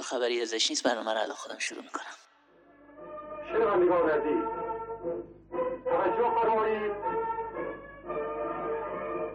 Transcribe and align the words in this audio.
تا 0.00 0.06
خبری 0.06 0.42
ازش 0.42 0.70
نیست 0.70 0.84
برنامه 0.88 1.12
رو 1.12 1.20
الان 1.20 1.34
خودم 1.34 1.58
شروع 1.58 1.82
می‌کنم. 1.82 2.16
شنوندگان 3.52 4.10
عزیز 4.10 4.44
توجه 5.84 6.30
فرمایید. 6.42 6.92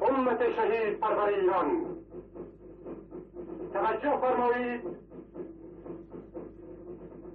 امت 0.02 0.56
شهید 0.56 1.00
پرور 1.00 1.30
ایران. 1.30 1.98
توجه 3.74 4.18
فرمایید. 4.22 4.82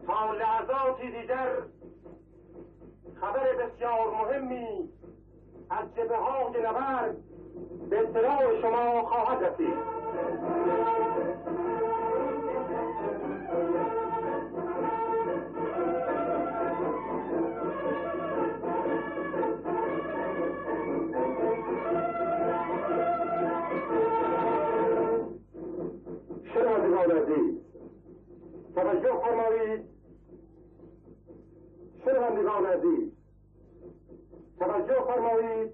تا 0.06 0.32
لحظاتی 0.32 1.10
دیگر 1.20 1.56
خبر 3.20 3.54
بسیار 3.54 4.10
مهمی 4.10 4.88
از 5.70 5.94
جبه 5.96 6.16
های 6.16 6.62
نبرد 6.62 7.16
به 7.90 7.98
اطلاع 7.98 8.60
شما 8.60 9.02
خواهد 9.02 9.44
رسید. 9.44 10.00
فرمایید 29.24 29.80
شنوندگان 32.04 32.66
عزیز 32.66 33.12
توجه 34.58 34.94
فرمایید 35.06 35.70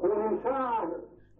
خونین 0.00 0.40
شهر. 0.42 0.86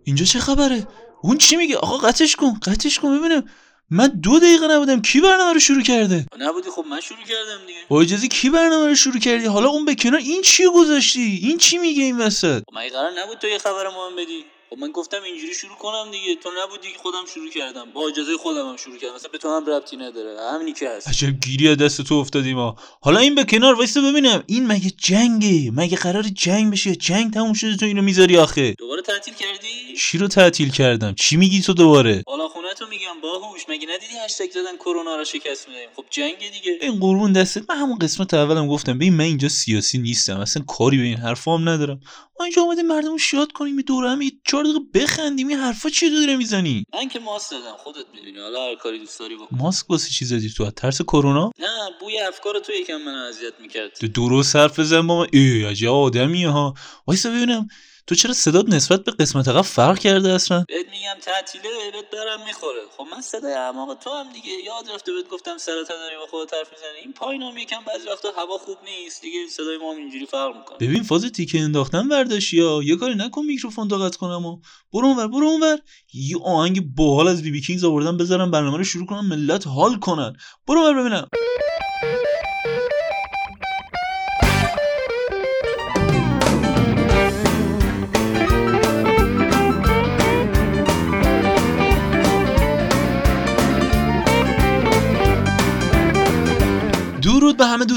اینجا 0.04 0.24
چه 0.24 0.38
خبره؟ 0.38 0.86
اون 1.22 1.38
چی 1.38 1.56
میگه؟ 1.56 1.76
آقا 1.76 1.96
قطعش 1.96 2.36
کن 2.36 2.52
قطعش 2.62 2.98
کن 2.98 3.18
ببینم. 3.18 3.44
من 3.90 4.06
دو 4.06 4.38
دقیقه 4.38 4.66
نبودم. 4.66 5.02
کی 5.02 5.20
برنامه 5.20 5.52
رو 5.52 5.58
شروع 5.58 5.82
کرده؟ 5.82 6.26
نبودی؟ 6.38 6.70
خب 6.70 6.84
من 6.90 7.00
شروع 7.00 7.18
کردم 7.18 7.66
دیگه. 7.66 7.78
با 7.88 8.00
اجازه 8.00 8.28
کی 8.28 8.50
برنامه 8.50 8.86
رو 8.86 8.94
شروع 8.94 9.18
کردی؟ 9.18 9.46
حالا 9.46 9.68
اون 9.68 9.84
به 9.84 9.94
کنار 9.94 10.20
این 10.20 10.42
چی 10.42 10.64
گذاشتی؟ 10.76 11.40
این 11.42 11.58
چی 11.58 11.78
میگه 11.78 12.02
این 12.02 12.18
وسط؟ 12.18 12.62
خب 12.70 12.78
مگه 12.78 12.90
قرار 12.90 13.10
نبود 13.18 13.38
تو 13.38 13.46
یه 13.46 13.58
خبر 13.58 13.88
مهم 13.88 14.16
بدی؟ 14.16 14.44
خب 14.70 14.78
من 14.78 14.90
گفتم 14.90 15.22
اینجوری 15.22 15.54
شروع 15.54 15.76
کنم 15.76 16.10
دیگه. 16.10 16.34
تو 16.42 16.50
نبودی 16.62 16.92
که 16.92 16.98
خودم 16.98 17.26
شروع 17.34 17.50
کردم. 17.50 17.90
با 17.94 18.08
اجازه 18.08 18.36
خودم 18.36 18.68
هم 18.68 18.76
شروع 18.76 18.96
کردم. 18.98 19.14
مثلا 19.14 19.30
به 19.32 19.38
تو 19.38 19.48
هم 19.48 19.66
ربطی 19.66 19.96
نداره. 19.96 20.52
همینی 20.54 20.72
که 20.72 20.88
هست. 20.88 21.08
عجب 21.08 21.40
گیری 21.40 21.68
از 21.68 21.76
دست 21.76 22.02
تو 22.02 22.14
افتادیم 22.14 22.56
ما 22.56 22.76
حالا 23.00 23.20
این 23.20 23.34
به 23.34 23.44
کنار 23.44 23.74
وایسا 23.74 24.00
ببینم. 24.00 24.42
این 24.46 24.66
مگه 24.66 24.90
جنگه؟ 24.90 25.70
مگه 25.74 25.96
قرار 25.96 26.22
جنگ 26.22 26.72
بشه؟ 26.72 26.96
جنگ 26.96 27.32
تموم 27.32 27.52
شده 27.52 27.76
تو 27.76 27.86
اینو 27.86 28.02
می‌ذاری 28.02 28.36
آخه. 28.36 28.72
دوباره 28.72 29.02
تعطیل 29.02 29.34
کردی؟ 29.34 29.96
چی 29.98 30.18
رو 30.18 30.28
تعطیل 30.28 30.70
کردم؟ 30.70 31.14
چی 31.14 31.36
میگی 31.36 31.60
تو 31.60 31.72
دوباره؟ 31.72 32.22
بالا 32.26 32.48
خونه 32.48 32.69
تو 32.80 32.86
میگم 32.86 33.20
باهوش 33.22 33.60
مگه 33.68 33.88
ندیدی 33.88 34.14
هشتگ 34.24 34.50
زدن 34.50 34.76
کرونا 34.76 35.16
رو 35.16 35.24
شکست 35.24 35.68
میدیم 35.68 35.88
خب 35.96 36.04
جنگ 36.10 36.38
دیگه. 36.38 36.78
این 36.80 37.00
قربون 37.00 37.32
دستت 37.32 37.70
من 37.70 37.76
همون 37.76 37.98
قسمت 37.98 38.34
اولم 38.34 38.68
گفتم 38.68 38.92
ببین 38.92 39.14
من 39.14 39.24
اینجا 39.24 39.48
سیاسی 39.48 39.98
نیستم 39.98 40.40
اصلا 40.40 40.62
کاری 40.62 40.96
به 40.96 41.02
این 41.02 41.16
حرفا 41.16 41.56
هم 41.56 41.68
ندارم. 41.68 42.00
ما 42.40 42.44
اینجا 42.44 42.62
اومدیم 42.62 42.86
مردم 42.86 43.10
رو 43.10 43.18
شاد 43.18 43.52
کنیم 43.52 43.78
یه 43.78 43.82
دوره 43.82 44.10
هم 44.10 44.22
یه 44.22 44.32
چهار 44.46 44.64
دقیقه 44.64 44.78
بخندیم 44.94 45.48
این 45.48 45.58
حرفا 45.58 45.88
چی 45.88 46.10
داره 46.10 46.36
می‌زنی؟ 46.36 46.84
من 46.94 47.08
که 47.08 47.18
ماست 47.18 47.50
دادم 47.50 47.76
خودت 47.76 48.06
می‌دونی. 48.14 48.38
حالا 48.38 48.68
هر 48.68 48.74
کاری 48.74 48.98
دوست 48.98 49.18
داری 49.18 49.36
بکن. 49.36 49.56
ماسک 49.56 49.90
واسه 49.90 50.10
چی 50.10 50.24
زدی 50.24 50.50
تو؟ 50.50 50.70
ترس 50.70 51.02
کرونا؟ 51.02 51.50
نه 51.58 51.90
بوی 52.00 52.18
افکار 52.18 52.58
تو 52.58 52.72
یکم 52.72 52.96
من 52.96 53.14
اذیت 53.14 53.54
می‌کرد. 53.60 53.92
تو 53.92 54.08
درست 54.08 54.56
حرف 54.56 54.78
بزن 54.78 55.06
با 55.06 55.18
من 55.18 55.26
ای 55.32 55.64
عجب 55.64 55.88
آدمیه 55.88 56.48
ها. 56.48 56.74
وایسا 57.06 57.30
ببینم 57.30 57.68
تو 58.06 58.14
چرا 58.14 58.32
صدات 58.32 58.68
نسبت 58.68 59.04
به 59.04 59.12
قسمت 59.12 59.48
قبل 59.48 59.62
فرق 59.62 59.98
کرده 59.98 60.32
اصلا؟ 60.32 60.64
بهت 60.68 60.86
میگم 60.90 61.20
تعطیله 61.22 61.64
بهت 61.92 62.10
برم 62.10 62.46
می‌خوره. 62.46 62.80
خب 62.96 63.06
من 63.12 63.20
صدای 63.20 63.52
اعماق 63.52 63.94
تو 63.94 64.10
هم 64.10 64.32
دیگه. 64.32 64.52
یاد 64.66 64.90
رفته 64.94 65.12
بهت 65.12 65.28
گفتم 65.28 65.58
سرت 65.58 65.88
داری 65.88 66.16
با 66.16 66.26
خودت 66.30 66.54
حرف 66.54 66.70
می‌زنی. 66.72 66.98
این 67.04 67.12
پایینم 67.12 67.56
یکم 67.56 67.80
بعضی 67.86 68.08
وقتا 68.08 68.28
هوا 68.36 68.58
خوب 68.58 68.76
نیست. 68.84 69.22
دیگه 69.22 69.38
صدای 69.50 69.78
ما 69.78 69.92
هم 69.92 69.98
اینجوری 69.98 70.26
فرق 70.26 70.56
می‌کنه. 70.56 70.78
ببین 70.78 71.02
فاز 71.02 71.24
تیکه 71.24 71.60
انداختن 71.60 72.08
برداشت 72.08 72.52
یا 72.54 72.80
یه 72.84 72.96
کاری 72.96 73.14
نکن 73.14 73.44
میکروفون 73.44 73.88
تا 73.88 73.98
قطع 73.98 74.18
کنم 74.18 74.46
و. 74.46 74.60
برو 74.92 75.06
اونور 75.06 75.28
برو 75.28 75.46
اونور. 75.46 75.78
یه 76.12 76.36
آهنگ 76.44 76.80
باحال 76.96 77.28
از 77.28 77.42
بی 77.42 77.50
بی 77.50 77.60
کینگز 77.60 77.84
آوردن 77.84 78.16
بذارم 78.16 78.50
برنامه 78.50 78.76
رو 78.76 78.84
شروع 78.84 79.06
کنم 79.06 79.26
ملت 79.26 79.66
حال 79.66 79.98
کنن. 79.98 80.36
برو 80.66 80.80
اونور 80.80 81.00
ببینم. 81.00 81.28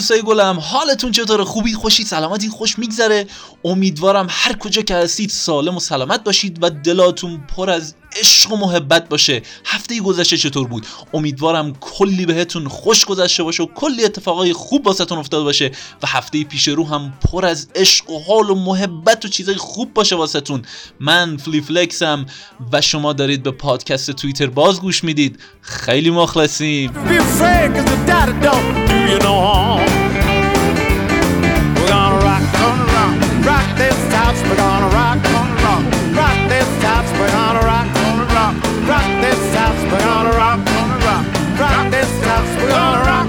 دوستای 0.03 0.21
گلم 0.21 0.59
حالتون 0.59 1.11
چطور؟ 1.11 1.43
خوبی؟ 1.43 1.73
خوشی؟ 1.73 2.03
سلامتی؟ 2.03 2.49
خوش 2.49 2.79
میگذره. 2.79 3.27
امیدوارم 3.65 4.27
هر 4.29 4.57
کجا 4.57 4.81
که 4.81 4.95
هستید 4.95 5.29
سالم 5.29 5.75
و 5.75 5.79
سلامت 5.79 6.23
باشید 6.23 6.57
و 6.61 6.69
دلاتون 6.69 7.43
پر 7.55 7.69
از 7.69 7.95
عشق 8.19 8.51
و 8.51 8.57
محبت 8.57 9.09
باشه. 9.09 9.41
هفته 9.65 9.99
گذشته 9.99 10.37
چطور 10.37 10.67
بود؟ 10.67 10.85
امیدوارم 11.13 11.73
کلی 11.79 12.25
بهتون 12.25 12.67
خوش 12.67 13.05
گذشته 13.05 13.43
باشه 13.43 13.63
و 13.63 13.65
کلی 13.65 14.05
اتفاقای 14.05 14.53
خوب 14.53 14.87
واسهتون 14.87 15.17
افتاده 15.17 15.43
باشه 15.43 15.71
و 16.03 16.07
هفته 16.07 16.43
پیش 16.43 16.67
رو 16.67 16.87
هم 16.87 17.13
پر 17.31 17.45
از 17.45 17.67
عشق 17.75 18.09
و 18.09 18.19
حال 18.19 18.49
و 18.49 18.55
محبت 18.55 19.25
و 19.25 19.27
چیزای 19.27 19.55
خوب 19.55 19.93
باشه 19.93 20.15
واسهتون. 20.15 20.61
من 20.99 21.37
فلیفلکسم 21.37 22.25
و 22.71 22.81
شما 22.81 23.13
dارید 23.13 23.43
به 23.43 23.51
پادکست 23.51 24.11
توییتر 24.11 24.47
باز 24.47 24.81
گوش 24.81 25.03
می‌دید. 25.03 25.39
خیلی 25.61 26.09
مخلصیم. 26.09 26.91
We're 26.93 26.99
gonna 34.59 34.92
rock, 38.89 39.07
this 39.23 39.43
house. 39.57 39.81
We're 39.91 40.03
gonna 40.07 40.33
rock, 40.41 40.59
gonna 40.69 40.97
rock, 41.07 41.25
rock 41.61 41.85
this 41.95 42.13
house. 42.27 42.51
We're 42.57 42.71
gonna 42.75 43.09
rock, 43.09 43.27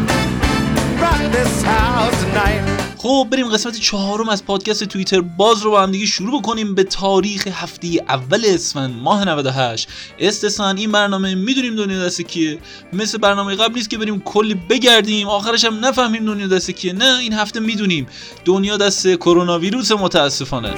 rock 1.03 1.23
this 1.37 1.55
house 1.63 2.19
tonight. 2.25 2.65
خب 2.97 3.29
بریم 3.31 3.49
قسمت 3.49 3.77
چهارم 3.77 4.29
از 4.29 4.45
پادکست 4.45 4.85
توییتر. 4.85 5.21
باز 5.21 5.63
رو 5.63 5.71
با 5.71 5.83
هم 5.83 5.91
دیگه 5.91 6.07
شروع 6.07 6.41
بکنیم 6.41 6.75
به 6.75 6.85
تاریخ 6.85 7.47
هفته 7.47 7.89
اول 8.09 8.45
اسفند 8.49 8.95
ماه 9.03 9.25
98 9.25 9.89
استثنا 10.19 10.71
این 10.71 10.93
برنامه 10.93 11.35
می‌دونیم 11.35 11.77
دنیا 11.77 12.05
دست 12.05 12.23
کیه. 12.23 12.59
مثل 12.93 13.19
برنامه 13.19 13.55
قبل 13.55 13.75
نیست 13.75 13.91
که 13.91 13.99
بریم 13.99 14.21
کلی 14.21 14.55
بگردیم. 14.55 15.29
آخرش 15.29 15.65
هم 15.65 15.85
نفهمیم 15.85 16.25
دنیا 16.25 16.47
دست 16.47 16.71
کیه. 16.71 16.93
نه 16.93 17.19
این 17.19 17.33
هفته 17.33 17.61
می‌دونیم. 17.61 18.07
دنیا 18.45 18.77
دست 18.77 19.15
کرونا 19.15 19.59
ویروس 19.59 19.93
متاسفانه. 19.93 20.75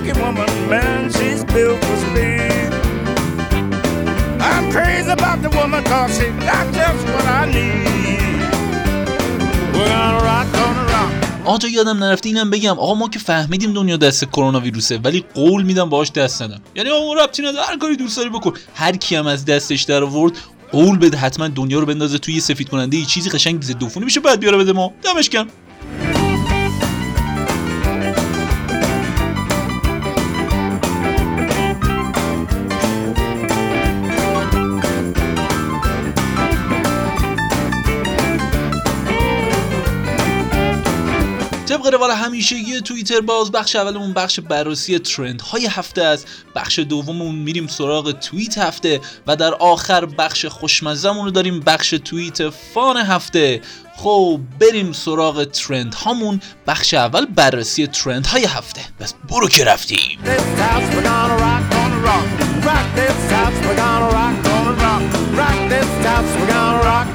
Lanky 0.00 0.20
woman, 0.20 0.50
man. 0.68 1.10
She's 1.12 1.44
built 1.44 1.78
for 1.84 1.96
speed. 2.04 2.70
I'm 4.40 4.70
crazy 4.72 5.10
about 5.10 5.38
the 5.42 5.50
woman 5.58 5.82
cause 5.84 6.16
she 6.18 6.26
got 6.48 6.66
just 6.74 7.02
what 7.12 7.26
I 7.40 7.42
need. 7.46 8.40
We're 9.74 9.88
gonna 9.88 10.24
rock, 10.28 10.46
gonna 10.52 10.84
rock. 10.94 11.12
آجا 11.44 11.68
یادم 11.68 12.04
نرفته 12.04 12.28
اینم 12.28 12.50
بگم 12.50 12.70
آقا 12.70 12.94
ما 12.94 13.08
که 13.08 13.18
فهمیدیم 13.18 13.72
دنیا 13.72 13.96
دست 13.96 14.24
کرونا 14.24 14.60
ویروسه 14.60 14.98
ولی 14.98 15.24
قول 15.34 15.62
میدم 15.62 15.88
باهاش 15.88 16.12
دست 16.12 16.42
ندم 16.42 16.60
یعنی 16.74 16.90
آقا 16.90 17.14
ربطی 17.14 17.42
نداره 17.42 17.66
هر 17.66 17.76
کاری 17.76 17.96
دوست 17.96 18.16
داری 18.16 18.28
بکن 18.28 18.52
هر 18.74 18.96
کی 18.96 19.16
هم 19.16 19.26
از 19.26 19.44
دستش 19.44 19.82
در 19.82 20.02
آورد 20.02 20.32
قول 20.72 20.98
بده 20.98 21.16
حتما 21.16 21.48
دنیا 21.48 21.78
رو 21.78 21.86
بندازه 21.86 22.18
توی 22.18 22.40
سفید 22.40 22.68
کننده 22.68 22.96
یه 22.96 23.04
چیزی 23.04 23.30
قشنگ 23.30 23.62
ضد 23.62 23.84
عفونی 23.84 24.04
میشه 24.04 24.20
بعد 24.20 24.40
بیاره 24.40 24.58
بده 24.58 24.72
ما 24.72 24.92
دمش 25.02 25.28
گرم 25.28 25.46
طبق 41.90 41.96
روال 42.00 42.10
همیشگی 42.10 42.80
توییتر 42.80 43.20
باز 43.20 43.52
بخش 43.52 43.76
اولمون 43.76 44.12
بخش 44.12 44.40
بررسی 44.40 44.98
ترند 44.98 45.40
های 45.40 45.66
هفته 45.66 46.02
است. 46.04 46.26
بخش 46.54 46.78
دوممون 46.78 47.34
میریم 47.34 47.66
سراغ 47.66 48.12
توییت 48.12 48.58
هفته 48.58 49.00
و 49.26 49.36
در 49.36 49.54
آخر 49.54 50.06
بخش 50.06 50.46
خوشمزمون 50.46 51.24
رو 51.24 51.30
داریم 51.30 51.60
بخش 51.60 51.90
توییت 51.90 52.50
فان 52.50 52.96
هفته. 52.96 53.60
خب 53.96 54.40
بریم 54.60 54.92
سراغ 54.92 55.44
ترند 55.44 55.94
هامون. 55.94 56.40
بخش 56.66 56.94
اول 56.94 57.26
بررسی 57.26 57.86
ترند 57.86 58.26
های 58.26 58.44
هفته. 58.44 58.80
بس 59.00 59.14
برو 59.28 59.48
که 59.48 59.64
رفتیم. 59.64 60.18
Rock, 65.40 65.58
this 65.70 65.90
house, 66.04 66.30
we're 66.38 66.50
gonna 66.52 66.88
rock, 66.88 67.08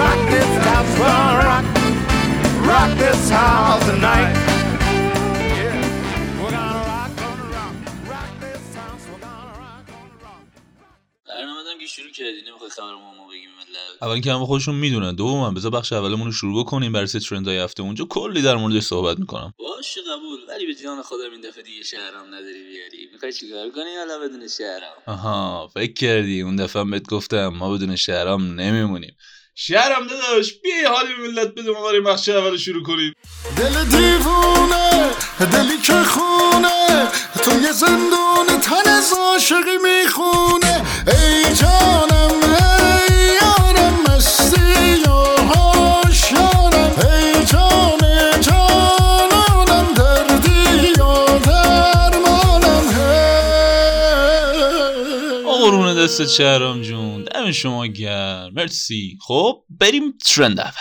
rock. 0.00 0.20
This 0.32 0.52
house, 0.66 0.90
we're 0.98 1.06
gonna 1.06 1.48
rock, 1.48 1.77
rock 2.68 2.90
this 3.02 3.30
house 3.30 3.84
tonight. 3.90 4.36
شروع 11.88 12.10
کردی 12.10 12.42
اول 14.02 14.20
که 14.20 14.32
همه 14.32 14.46
خودشون 14.46 14.74
می‌دونن. 14.74 15.14
دوم 15.14 15.44
هم 15.44 15.54
بذار 15.54 15.70
بخش 15.70 15.92
اولمون 15.92 16.26
رو 16.26 16.32
شروع 16.32 16.64
بکنیم. 16.64 16.92
برای 16.92 17.06
سه 17.06 17.20
ترندهای 17.20 17.58
هفته 17.58 17.82
اونجا 17.82 18.04
کلی 18.04 18.42
در 18.42 18.56
موردش 18.56 18.82
صحبت 18.82 19.18
می‌کنم. 19.18 19.54
باشه 19.58 20.00
قبول. 20.00 20.38
ولی 20.48 20.66
به 20.66 20.74
جان 20.74 21.02
خودم 21.02 21.32
این 21.32 21.40
دفعه 21.40 21.62
دیگه 21.62 21.82
شهرام 21.82 22.26
نداری 22.26 22.64
بیاری. 22.64 23.08
می‌خوای 23.12 23.32
چیکار 23.32 23.70
کنی؟ 23.70 23.96
حالا 23.98 24.18
بدون 24.18 24.48
شهرام. 24.48 24.92
آها 25.06 25.70
فکر 25.74 25.92
کردی. 25.92 26.40
اون 26.40 26.56
دفعه 26.56 26.84
بهت 26.84 27.08
گفتم 27.08 27.48
ما 27.48 27.74
بدون 27.74 27.96
شهرام 27.96 28.60
نمیمونیم. 28.60 29.16
شهرام 29.60 30.06
داداش. 30.06 30.52
بیا 30.62 30.92
حالی 30.92 31.14
به 31.14 31.28
ملت 31.28 31.48
بده 31.54 31.70
ما 31.70 31.82
بریم 31.82 32.04
بخش 32.04 32.28
اول 32.28 32.50
رو 32.50 32.58
شروع 32.58 32.82
کنیم. 32.82 33.14
دل 33.56 33.84
دیوونه 33.84 35.10
دلی 35.52 35.78
که 35.78 35.92
خونه 35.92 37.08
تو 37.44 37.60
یه 37.60 37.72
زندون 37.72 38.60
تن 38.62 38.90
از 38.90 39.12
عاشقی 39.12 39.78
می‌خونه. 39.82 40.84
ای 41.06 41.54
جانم 41.54 42.17
قرون 56.18 56.26
دست 56.26 56.36
شهرام 56.36 56.82
جون. 56.82 57.24
دم 57.24 57.52
شما 57.52 57.86
گرم. 57.86 58.50
مرسی. 58.54 59.18
خب 59.20 59.64
بریم 59.70 60.18
ترند 60.26 60.60
اول. 60.60 60.72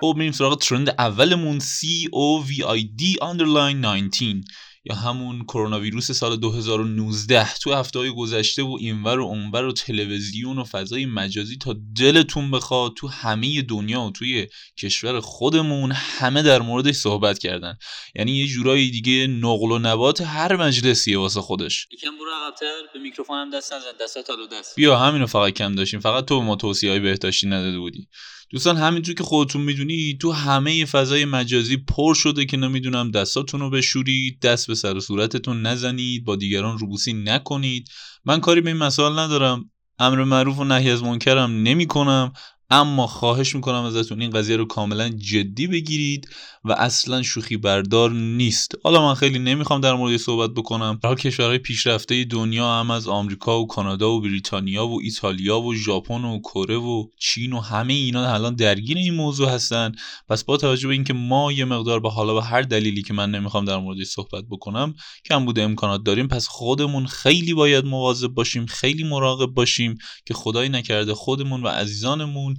خب 0.00 0.14
میریم 0.16 0.32
سراغ 0.32 0.58
ترند 0.58 0.88
اولمون. 0.98 1.60
C 1.60 2.08
O 2.12 2.44
V 2.46 2.50
I 2.76 2.82
D 2.82 3.18
underline 3.22 3.76
19 3.76 4.44
یا 4.84 4.94
همون 4.94 5.44
کرونا 5.44 5.80
ویروس 5.80 6.10
سال 6.10 6.36
2019 6.36 7.54
تو 7.54 7.72
هفته 7.72 7.98
های 7.98 8.10
گذشته 8.10 8.62
و 8.62 8.76
اینور 8.80 9.20
و 9.20 9.24
اونور 9.24 9.64
و 9.64 9.72
تلویزیون 9.72 10.58
و 10.58 10.64
فضای 10.64 11.06
مجازی 11.06 11.56
تا 11.56 11.76
دلتون 11.96 12.50
بخواد 12.50 12.92
تو 12.96 13.08
همه 13.08 13.62
دنیا 13.62 14.00
و 14.00 14.10
توی 14.10 14.46
کشور 14.78 15.20
خودمون 15.20 15.92
همه 15.94 16.42
در 16.42 16.62
موردش 16.62 16.94
صحبت 16.94 17.38
کردن. 17.38 17.76
یعنی 18.14 18.32
یه 18.32 18.46
جورایی 18.46 18.90
دیگه 18.90 19.26
نقل 19.26 19.72
و 19.72 19.78
نبات 19.78 20.20
هر 20.20 20.56
مجلسیه 20.56 21.18
واسه 21.18 21.40
خودش. 21.40 21.86
یکم 21.92 22.18
برو 22.18 22.30
عقب‌تر 22.30 22.72
به 22.94 23.00
میکروفون 23.00 23.36
هم 23.36 23.50
دست 23.50 23.72
نزن. 23.72 24.58
دست. 24.58 24.76
بیا 24.76 24.98
همینو 24.98 25.26
فقط 25.26 25.52
کم 25.52 25.74
داشتیم. 25.74 26.00
فقط 26.00 26.24
تو 26.24 26.40
به 26.40 26.46
ما 26.46 26.56
توصیه 26.56 26.90
های 26.90 27.00
بهداشتی 27.00 27.46
نداده 27.46 27.78
بودی. 27.78 28.08
دوستان 28.50 28.76
همینجور 28.76 29.14
که 29.14 29.24
خودتون 29.24 29.62
می‌دونی 29.62 30.18
تو 30.20 30.32
همه 30.32 30.84
فضای 30.84 31.24
مجازی 31.24 31.76
پر 31.76 32.14
شده 32.14 32.44
که 32.44 32.56
نمی‌دونم 32.56 33.10
دستاتون 33.10 33.60
رو 33.60 33.70
بشورید 33.70 34.40
دست 34.40 34.66
به 34.66 34.74
سر 34.74 34.96
و 34.96 35.00
صورتتون 35.00 35.62
نزنید 35.62 36.24
با 36.24 36.36
دیگران 36.36 36.78
روبوسی 36.78 37.12
نکنید. 37.12 37.88
من 38.24 38.40
کاری 38.40 38.60
به 38.60 38.70
این 38.70 38.78
مسائل 38.78 39.18
ندارم. 39.18 39.70
امر 39.98 40.24
معروف 40.24 40.58
و 40.58 40.64
نهی 40.64 40.90
از 40.90 41.02
منکرم 41.02 41.50
نمی 41.50 41.86
کنم 41.86 42.32
اما 42.74 43.06
خواهش 43.06 43.54
می‌کنم 43.54 43.82
ازتون 43.82 44.20
این 44.20 44.30
قضیه 44.30 44.56
رو 44.56 44.64
کاملا 44.64 45.08
جدی 45.08 45.66
بگیرید 45.66 46.28
و 46.64 46.72
اصلا 46.72 47.22
شوخی 47.22 47.56
بردار 47.56 48.12
نیست. 48.12 48.72
حالا 48.84 49.02
من 49.02 49.14
خیلی 49.14 49.38
نمی‌خوام 49.38 49.80
در 49.80 49.94
مورد 49.94 50.16
صحبت 50.16 50.50
بکنم. 50.50 50.98
برای 51.02 51.16
کشورهای 51.16 51.58
پیشرفته 51.58 52.24
دنیا 52.24 52.80
هم 52.80 52.90
از 52.90 53.08
آمریکا 53.08 53.60
و 53.60 53.66
کانادا 53.66 54.10
و 54.10 54.20
بریتانیا 54.20 54.86
و 54.86 55.00
ایتالیا 55.02 55.60
و 55.60 55.74
ژاپن 55.74 56.24
و 56.24 56.38
کره 56.38 56.76
و 56.76 57.06
چین 57.18 57.52
و 57.52 57.60
همه 57.60 57.92
اینا 57.92 58.34
الان 58.34 58.54
درگیر 58.54 58.96
این 58.96 59.14
موضوع 59.14 59.48
هستن. 59.48 59.92
پس 60.28 60.44
با 60.44 60.56
توجه 60.56 60.88
به 60.88 60.94
اینکه 60.94 61.12
ما 61.12 61.52
یه 61.52 61.64
مقدار 61.64 62.00
به 62.00 62.10
حالا 62.10 62.34
به 62.34 62.42
هر 62.42 62.62
دلیلی 62.62 63.02
که 63.02 63.14
من 63.14 63.30
نمی‌خوام 63.30 63.64
در 63.64 63.78
موردش 63.78 64.06
صحبت 64.06 64.44
بکنم 64.50 64.94
کم 65.24 65.44
بوده 65.44 65.62
امکانات 65.62 66.02
داریم. 66.04 66.28
پس 66.28 66.46
خودمون 66.48 67.06
خیلی 67.06 67.54
باید 67.54 67.84
مواظب 67.84 68.28
باشیم 68.28 68.66
خیلی 68.66 69.04
مراقب 69.04 69.50
باشیم 69.54 69.98
که 70.26 70.34
خدایی 70.34 70.68
نکرده 70.68 71.14
خودمون 71.14 71.62
و 71.62 71.68
عزیزانمون 71.68 72.56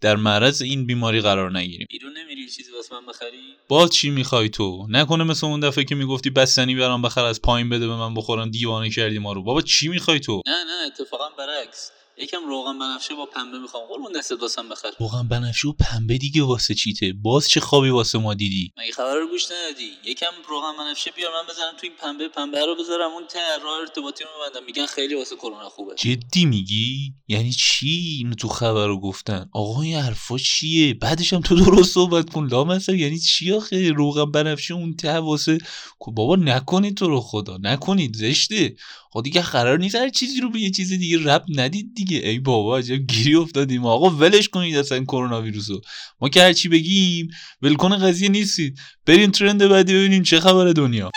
در 0.00 0.16
معرض 0.16 0.62
این 0.62 0.86
بیماری 0.86 1.20
قرار 1.20 1.58
نگیریم. 1.58 1.86
بیرون 1.90 2.12
نمیری 2.18 2.48
چیزی 2.50 2.72
واسه 2.72 2.94
من 2.94 3.06
بخری؟ 3.06 3.38
باز 3.68 3.90
چی 3.90 4.10
می‌خوای 4.10 4.48
تو؟ 4.48 4.86
نکنه 4.90 5.24
مثل 5.24 5.46
اون 5.46 5.60
دفعه 5.60 5.84
که 5.84 5.94
می‌گفتی 5.94 6.30
بستنی 6.30 6.74
برام 6.74 7.02
بخر 7.02 7.24
از 7.24 7.42
پایین 7.42 7.68
بده 7.68 7.86
به 7.86 7.96
من 7.96 8.14
بخورم 8.14 8.50
دیوانه 8.50 8.90
کردی 8.90 9.18
ما 9.18 9.32
رو. 9.32 9.42
بابا 9.42 9.62
چی 9.62 9.88
می‌خوای 9.88 10.20
تو؟ 10.20 10.42
نه 10.46 10.64
نه 10.64 10.86
اتفاقا 10.86 11.28
برعکس. 11.38 11.90
یکم 12.18 12.46
روغن 12.46 12.78
بنفشه 12.78 13.14
با 13.14 13.26
پنبه 13.26 13.58
می‌خوام. 13.58 13.84
قربون 13.88 14.12
دستت 14.12 14.42
واسم 14.42 14.68
بخر. 14.68 14.88
روغن 14.98 15.28
بنفشه 15.28 15.68
و 15.68 15.72
پنبه 15.72 16.18
دیگه 16.18 16.42
واسه 16.42 16.74
چیته؟ 16.74 17.12
باز 17.22 17.48
چه 17.48 17.60
خوابی 17.60 17.88
واسه 17.88 18.18
ما 18.18 18.34
دیدی؟ 18.34 18.72
مگه 18.78 18.92
خبر 18.92 19.14
رو 19.14 19.28
گوش 19.28 19.44
ندادی؟ 19.44 19.90
یکم 20.04 20.32
روغن 20.48 20.72
بنفشه 20.78 21.10
بیار 21.10 21.32
من 21.32 21.52
بزنم 21.52 21.72
تو 21.80 21.86
این 21.86 21.92
پنبه. 22.02 22.28
پنبه 22.28 22.66
رو 22.66 22.74
بذارم 22.74 23.10
اون 23.10 23.26
ته 23.26 23.38
راه 23.64 23.80
ارتباطی 23.80 24.24
رو 24.24 24.30
ببندم 24.36 24.66
میگن 24.66 24.86
خیلی 24.86 25.14
واسه 25.14 25.36
کرونا 25.36 25.68
خوبه. 25.68 25.94
جدی 25.94 26.44
میگی؟ 26.44 27.14
یعنی 27.28 27.52
چی 27.52 28.16
اینو 28.18 28.34
تو 28.34 28.48
خبر 28.48 28.86
رو 28.86 29.00
گفتن؟ 29.00 29.50
آقا 29.52 29.82
این 29.82 29.96
حرفا 29.96 30.38
چیه؟ 30.38 30.94
بعدش 30.94 31.32
هم 31.32 31.40
تو 31.40 31.54
درست 31.64 31.94
صحبت 31.94 32.30
کن. 32.30 32.46
لامصب 32.46 32.94
یعنی 32.94 33.18
چی 33.18 33.52
آخه؟ 33.52 33.92
روغن 33.92 34.30
بنفشه 34.30 34.74
اون 34.74 34.96
ته 34.96 35.12
واسه 35.18 35.58
بابا 36.06 36.36
نکنید 36.36 36.96
تو 36.96 37.08
رو 37.08 37.20
خدا. 37.20 37.58
نکنید. 37.60 38.16
زشته. 38.16 38.76
خب 39.16 39.22
دیگه 39.22 39.42
قرار 39.42 39.78
نیست 39.78 39.94
هر 39.94 40.08
چیزی 40.08 40.40
رو 40.40 40.50
به 40.50 40.60
یه 40.60 40.70
چیز 40.70 40.92
دیگه 40.92 41.24
رب 41.24 41.44
ندید 41.48 41.94
دیگه. 41.94 42.16
ای 42.16 42.38
بابا 42.38 42.78
عجب 42.78 42.96
گیری 42.96 43.34
افتادیم. 43.34 43.86
آقا 43.86 44.10
ولش 44.10 44.48
کنید 44.48 44.76
اصلا 44.76 45.04
کرونا 45.04 45.42
ویروسو 45.42 45.80
ما 46.20 46.28
که 46.28 46.42
هرچی 46.42 46.68
بگیم 46.68 47.28
ول 47.62 47.76
کن 47.76 47.96
قضیه 47.96 48.28
نیستید. 48.28 48.78
بریم 49.06 49.30
trend 49.30 49.68
بعدی 49.68 49.94
ببینیم 49.94 50.22
چه 50.22 50.40
خبر 50.40 50.72
دنیا. 50.72 51.10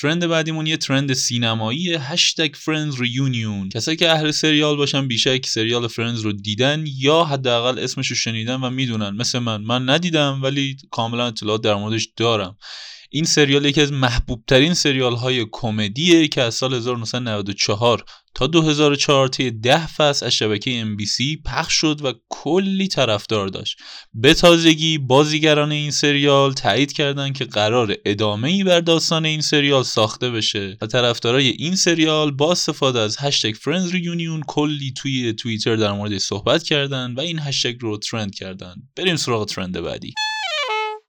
trend 0.00 0.26
بعدیمون 0.26 0.66
یه 0.66 0.76
trend 0.76 1.12
سینمایی 1.12 1.94
هشتگ 1.94 2.54
Friends 2.54 3.00
Reunion 3.00 3.68
کسایی 3.68 3.96
که 3.96 4.10
اهل 4.10 4.30
سریال 4.30 4.76
باشن 4.76 5.08
بیشک 5.08 5.46
سریال 5.46 5.88
Friends 5.88 6.20
رو 6.20 6.32
دیدن 6.32 6.84
یا 6.98 7.24
حداقل 7.24 7.78
اسمش 7.78 8.06
رو 8.06 8.16
شنیدن 8.16 8.60
و 8.60 8.70
می‌دونن. 8.70 9.10
مثل 9.10 9.38
من. 9.38 9.62
من 9.62 9.90
ندیدم 9.90 10.40
ولی 10.42 10.76
کاملا 10.90 11.26
اطلاعات 11.26 11.62
در 11.62 11.74
موردش 11.74 12.08
دارم. 12.16 12.56
این 13.12 13.24
سریال 13.24 13.64
یکی 13.64 13.80
از 13.80 13.92
محبوب 13.92 14.44
ترین 14.46 14.74
سریال 14.74 15.14
های 15.14 15.46
کمدیه 15.52 16.28
که 16.28 16.42
از 16.42 16.54
سال 16.54 16.74
1994 16.74 18.04
تا 18.34 18.46
2004 18.46 19.28
طی 19.28 19.50
10 19.50 19.86
فصل 19.86 20.26
از 20.26 20.32
شبکه 20.32 20.84
NBC 20.84 21.42
پخش 21.46 21.74
شد 21.74 22.04
و 22.04 22.12
کلی 22.28 22.88
طرفدار 22.88 23.48
داشت. 23.48 23.78
به 24.14 24.34
تازگی 24.34 24.98
بازیگران 24.98 25.72
این 25.72 25.90
سریال 25.90 26.52
تایید 26.52 26.92
کردند 26.92 27.36
که 27.36 27.44
قراره 27.44 27.96
ادامه 28.04 28.48
ای 28.48 28.64
بر 28.64 28.80
داستان 28.80 29.26
این 29.26 29.40
سریال 29.40 29.82
ساخته 29.82 30.30
بشه 30.30 30.78
و 30.80 30.86
طرفدارای 30.86 31.48
این 31.48 31.76
سریال 31.76 32.30
با 32.30 32.52
استفاده 32.52 33.00
از 33.00 33.16
هشتگ 33.20 33.54
Friends 33.60 33.92
Reunion 33.92 34.42
کلی 34.46 34.92
توی 34.96 35.32
توییتر 35.32 35.76
در 35.76 35.92
موردش 35.92 36.20
صحبت 36.20 36.62
کردن 36.62 37.14
و 37.14 37.20
این 37.20 37.38
هشتگ 37.38 37.76
رو 37.80 37.98
trend 37.98 38.34
کردن 38.34 38.74
بریم 38.96 39.16
سراغ 39.16 39.46
trend 39.46 39.80
بعدی. 39.80 40.14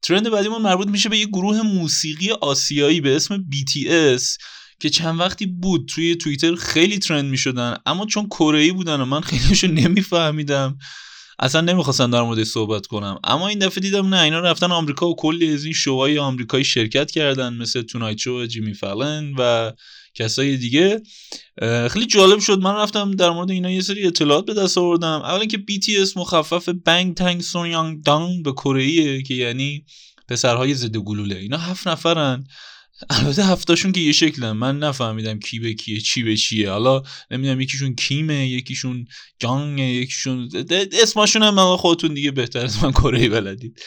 trend 0.02 0.30
بعدیمون 0.30 0.62
مربوط 0.62 0.88
میشه 0.88 1.10
به 1.10 1.18
یه 1.18 1.26
گروه 1.26 1.62
موسیقی 1.62 2.32
آسیایی 2.32 3.02
به 3.02 3.16
اسم 3.16 3.46
BTS 3.52 4.24
که 4.80 4.90
چند 4.90 5.20
وقتی 5.20 5.46
بود 5.46 5.88
توی 5.88 6.16
توییتر 6.16 6.56
خیلی 6.56 7.00
trend 7.00 7.26
می‌شدن 7.26 7.76
اما 7.86 8.06
چون 8.06 8.26
کره‌ای 8.26 8.72
بودن 8.72 9.02
و 9.02 9.06
من 9.06 9.22
خیلیشو 9.22 9.68
نمیفهمیدم 9.68 10.78
اصلا 11.40 11.62
نمی‌خواستم 11.62 12.12
در 12.12 12.22
موردش 12.22 12.48
صحبت 12.48 12.88
کنم. 12.88 13.20
اما 13.24 13.48
این 13.48 13.60
دفعه 13.60 13.82
دیدم 13.82 14.14
نه 14.14 14.22
اینا 14.22 14.40
رفتن 14.40 14.72
آمریکا 14.72 15.10
و 15.10 15.16
کلی 15.16 15.54
از 15.54 15.64
این 15.64 15.74
شوهای 15.74 16.20
آمریکایی 16.20 16.64
شرکت 16.64 17.12
کردن 17.12 17.54
مثل 17.54 17.82
تونایت 17.82 18.18
شو 18.18 18.46
جیمی 18.46 18.74
فلن 18.74 19.34
و 19.38 19.72
کسای 20.14 20.58
دیگه. 20.58 21.02
خیلی 21.92 22.06
جالب 22.06 22.40
شد. 22.40 22.60
من 22.60 22.76
رفتم 22.76 23.12
در 23.12 23.30
مورد 23.30 23.52
اینا 23.52 23.72
یه 23.72 23.82
سری 23.82 24.08
اطلاعات 24.08 24.46
به 24.46 24.54
دست 24.54 24.78
آوردم. 24.78 25.22
اولا 25.22 25.46
که 25.46 25.58
BTS 25.58 26.18
مخفف 26.18 26.70
بنگ 26.70 27.16
تنگ 27.16 27.42
سونیانگ 27.42 28.04
دانگ 28.04 28.44
به 28.44 28.52
کره 28.52 29.22
که 29.22 29.34
یعنی 29.34 29.86
پسرهای 30.28 30.74
ضد 30.74 30.98
گلوله. 30.98 31.36
اینا 31.36 31.58
هفت 31.58 31.88
نفرن. 31.88 32.48
البته 33.10 33.46
هفتاشون 33.46 33.92
که 33.92 34.00
یه 34.00 34.12
شکلن. 34.12 34.52
من 34.52 34.80
نفهمیدم 34.80 35.40
کی 35.40 35.60
به 35.60 35.74
کیه 35.74 36.00
چی 36.00 36.24
به 36.24 36.38
چیه. 36.38 36.72
حالا 36.72 37.04
نمی‌دونم 37.32 37.62
یکیشون 37.62 37.96
کیمه 37.96 38.48
یکیشون 38.48 39.06
جانگ 39.40 39.80
یکیشون 39.80 40.50
اسمشون 40.92 41.44
هم 41.44 41.78
خودتون 41.78 42.14
دیگه 42.14 42.32
بهتر 42.32 42.60
از 42.60 42.84
من 42.84 42.92
کره 42.92 43.30
بلدید. 43.30 43.82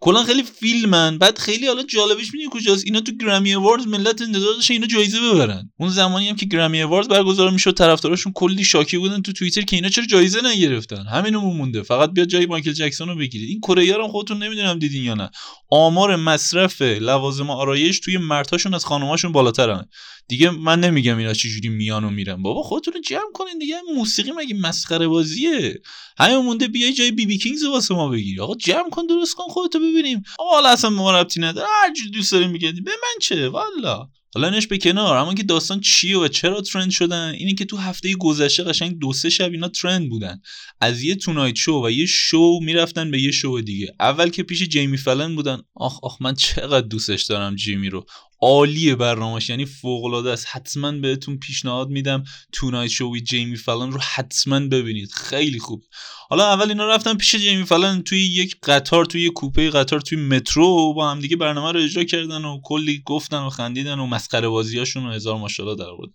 کلا 0.00 0.22
خیلی 0.22 0.42
فیلمن. 0.42 1.18
بعد 1.18 1.38
خیلی 1.38 1.66
حالا 1.66 1.82
جالبش 1.82 2.34
می‌دونی 2.34 2.48
کجاست؟ 2.50 2.84
اینا 2.86 3.00
تو 3.00 3.12
گرمی 3.12 3.54
اواردز 3.54 3.86
ملت 3.86 4.22
انتظار 4.22 4.54
داشتن 4.54 4.74
اینا 4.74 4.86
جایزه 4.86 5.20
ببرن. 5.20 5.70
اون 5.80 5.88
زمانی 5.88 6.28
هم 6.28 6.36
که 6.36 6.46
گرمی 6.46 6.82
اواردز 6.82 7.08
برگزار 7.08 7.50
می‌شد 7.50 7.74
طرفداراشون 7.74 8.32
کلی 8.32 8.64
شاکی 8.64 8.98
بودن 8.98 9.22
تو 9.22 9.32
توییتر 9.32 9.60
که 9.60 9.76
اینا 9.76 9.88
چرا 9.88 10.06
جایزه 10.06 10.40
نگرفتن؟ 10.44 11.06
همینمون 11.06 11.56
مونده. 11.56 11.82
فقط 11.82 12.10
بیاد 12.10 12.28
جای 12.28 12.46
مایکل 12.46 12.72
جکسون 12.72 13.08
رو 13.08 13.16
بگیرید 13.16 13.48
این 13.48 13.60
کره 13.60 13.94
هم 13.94 14.08
خودتون 14.08 14.42
نمی‌دونم 14.42 14.78
دیدین 14.78 15.04
یا 15.04 15.14
نه. 15.14 15.30
آمار 15.70 16.16
مصرف 16.16 16.82
لوازم 16.82 17.50
آرایش 17.50 18.00
توی 18.00 18.18
مرتاشون 18.18 18.74
از 18.74 18.84
خانماشون 18.84 19.32
بالاترن. 19.32 19.88
دیگه 20.28 20.50
من 20.50 20.80
نمیگم 20.80 21.18
اینا 21.18 21.34
چجوری 21.34 21.68
میان 21.68 22.04
و 22.04 22.10
میرن. 22.10 22.42
بابا 22.42 22.62
خودتون 22.62 23.02
جمع 23.02 23.32
کنین 23.34 23.58
دیگه. 23.58 23.76
موسیقی 23.96 24.30
مگه 24.32 24.54
مسخره 24.54 25.08
بازیه؟ 25.08 25.82
همین 26.18 26.36
مونده 26.36 26.68
بیای 26.68 26.92
جای 26.92 27.10
بی 27.10 27.26
بی 27.26 27.38
کینگز 27.38 27.64
واسه 27.64 27.94
ما 27.94 28.08
بگیری. 28.08 28.40
آقا 28.40 28.54
جمع 28.54 28.90
کن 28.90 29.06
درست 29.06 29.34
کن 29.34 29.44
خودتو 29.48 29.78
ببینیم. 29.78 30.22
حالا 30.38 30.68
اصلا 30.68 30.90
ما 30.90 31.20
ربطی 31.20 31.40
نداره. 31.40 31.66
هر 31.82 31.92
جور 31.92 32.08
دوست 32.08 32.32
داریم 32.32 32.50
میگردیم 32.50 32.84
به 32.84 32.90
من 32.90 33.18
چه؟ 33.20 33.48
والا. 33.48 34.08
حالا 34.34 34.48
اینش 34.48 34.66
به 34.66 34.78
کنار. 34.78 35.16
اما 35.16 35.34
که 35.34 35.42
داستان 35.42 35.80
چیه 35.80 36.18
و 36.18 36.28
چرا 36.28 36.60
ترند 36.60 36.90
شدن؟ 36.90 37.28
اینه 37.28 37.54
که 37.54 37.64
تو 37.64 37.76
هفته 37.76 38.14
گذشته 38.14 38.62
قشنگ 38.62 38.98
دو 38.98 39.12
سه 39.12 39.30
شب 39.30 39.52
اینا 39.52 39.68
ترند 39.68 40.08
بودن. 40.08 40.40
از 40.80 41.02
یه 41.02 41.14
تونایت 41.14 41.56
شو 41.56 41.82
و 41.84 41.90
یه 41.90 42.06
شو 42.06 42.58
می‌رفتن 42.62 43.10
به 43.10 43.22
یه 43.22 43.30
شو 43.30 43.60
دیگه. 43.64 43.94
اول 44.00 44.28
که 44.28 44.42
پیش 44.42 44.62
جیمی 44.62 44.96
فلن 44.96 45.34
بودن. 45.34 45.62
آخ 45.74 45.98
آخ 46.02 46.22
من 46.22 46.34
چقدر 46.34 46.86
دوستش 46.86 47.22
دارم 47.22 47.56
جیمی 47.56 47.90
رو. 47.90 48.06
عالیه 48.44 48.94
برنامهش. 48.94 49.48
یعنی 49.48 49.64
فوق 49.64 50.04
العاده 50.04 50.30
است. 50.30 50.46
حتما 50.50 50.92
بهتون 50.92 51.38
پیشنهاد 51.38 51.88
میدم 51.88 52.24
تونایت 52.52 52.90
شو 52.90 53.12
وی 53.12 53.20
جیمی 53.20 53.56
فلان 53.56 53.92
رو 53.92 54.00
حتما 54.14 54.60
ببینید. 54.60 55.12
خیلی 55.12 55.58
خوب. 55.58 55.84
حالا 56.28 56.52
اول 56.52 56.68
اینا 56.68 56.86
رفتن 56.86 57.16
پیش 57.16 57.36
جیمی 57.36 57.64
فلان 57.64 58.02
توی 58.02 58.20
یک 58.20 58.56
قطار 58.62 59.04
توی 59.04 59.30
کوپه 59.30 59.70
قطار 59.70 60.00
توی 60.00 60.18
مترو 60.18 60.94
با 60.94 61.10
هم 61.10 61.20
دیگه 61.20 61.36
برنامه 61.36 61.72
رو 61.72 61.80
اجرا 61.80 62.04
کردن 62.04 62.44
و 62.44 62.60
کلی 62.64 63.02
گفتن 63.06 63.42
و 63.42 63.50
خندیدن 63.50 63.98
و 63.98 64.06
مسخره 64.06 64.48
بازیاشون 64.48 65.06
و 65.06 65.12
هزار 65.12 65.38
ماشاءالله 65.38 65.84
در 65.84 65.90
آورد 65.90 66.10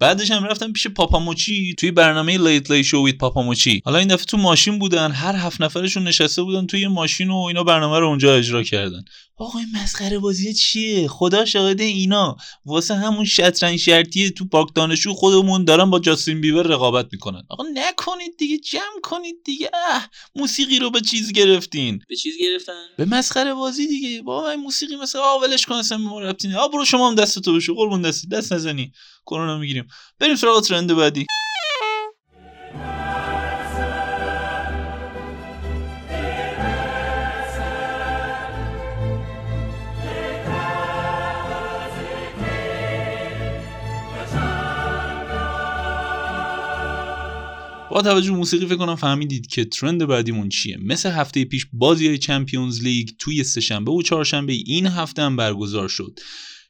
بعدش 0.00 0.30
هم 0.30 0.44
رفتن 0.44 0.72
پیش 0.72 0.86
پاپاموچی 0.86 1.74
توی 1.78 1.90
برنامه 1.90 2.38
لیت 2.38 2.70
لی 2.70 2.84
شو 2.84 3.04
ویت 3.04 3.18
پاپاموچی. 3.18 3.82
حالا 3.84 3.98
این 3.98 4.08
دفعه 4.08 4.24
تو 4.24 4.36
ماشین 4.36 4.78
بودن 4.78 5.10
هر 5.10 5.36
هفت 5.36 5.60
نفرشون 5.60 6.08
نشسته 6.08 6.42
بودن 6.42 6.66
توی 6.66 6.86
ماشین 6.86 7.30
و 7.30 7.36
اینا 7.36 7.64
برنامه 7.64 7.98
رو 7.98 8.08
اونجا 8.08 8.34
اجرا 8.34 8.62
کردن. 8.62 9.04
آقا 9.36 9.58
این 9.58 9.68
مسخره 9.82 10.18
بازی 10.18 10.54
چیه؟ 10.54 11.08
خدا 11.08 11.44
شاهده 11.44 11.84
اینا. 11.84 12.36
واسه 12.66 12.94
همون 12.94 13.24
شطرنج 13.24 13.78
شرطی 13.78 14.30
تو 14.30 14.44
پارک 14.44 14.68
دانشجو 14.74 15.14
خودمون 15.14 15.64
دارن 15.64 15.90
با 15.90 15.98
جاستین 15.98 16.40
بیبر 16.40 16.62
رقابت 16.62 17.06
می‌کنن. 17.12 17.42
آقا 17.48 17.64
نکنید 17.74 18.36
دیگه 18.38 18.58
جمع 18.58 19.00
کنید 19.02 19.36
دیگه. 19.44 19.70
اه 19.90 20.08
موسیقی 20.36 20.78
رو 20.78 20.90
به 20.90 21.00
چیز 21.00 21.32
گرفتین. 21.32 22.00
به 22.08 22.16
چیز 22.16 22.34
گرفتن؟ 22.40 22.84
به 22.96 23.04
مسخره 23.04 23.54
بازی 23.54 23.86
دیگه. 23.86 24.22
با 24.22 24.50
این 24.50 24.60
موسیقی 24.60 24.96
مثلا 24.96 25.22
آ 25.22 25.38
ولش 25.38 25.66
کن 25.66 25.74
اصلا 25.74 25.98
نداره. 25.98 26.56
آ 26.56 26.68
برو 26.68 26.84
شما 26.84 27.08
هم 27.08 27.14
دستتو 27.14 27.54
بشو. 27.54 27.74
قربون 27.74 28.02
دستی 28.02 28.28
دست 28.28 28.52
نزنی. 28.52 28.92
کرونا 29.30 29.58
می‌گیریم 29.58 29.88
بریم 30.18 30.36
سراغ 30.36 30.62
ترند 30.62 30.94
بعدی 30.94 31.26
با 47.90 48.02
توجه 48.02 48.30
موسیقی 48.30 48.66
فکر 48.66 48.76
کنم 48.76 48.96
فهمیدید 48.96 49.46
که 49.46 49.64
ترند 49.64 50.06
بعدیمون 50.06 50.48
چیه. 50.48 50.78
مثل 50.82 51.10
هفته 51.10 51.44
پیش 51.44 51.66
بازی 51.72 52.06
های 52.06 52.18
چمپیونز 52.18 52.82
لیگ 52.82 53.08
توی 53.18 53.44
سهشنبه 53.44 53.92
و 53.92 54.02
چهارشنبه 54.02 54.52
این 54.52 54.86
هفته 54.86 55.22
هم 55.22 55.36
برگزار 55.36 55.88
شد. 55.88 56.18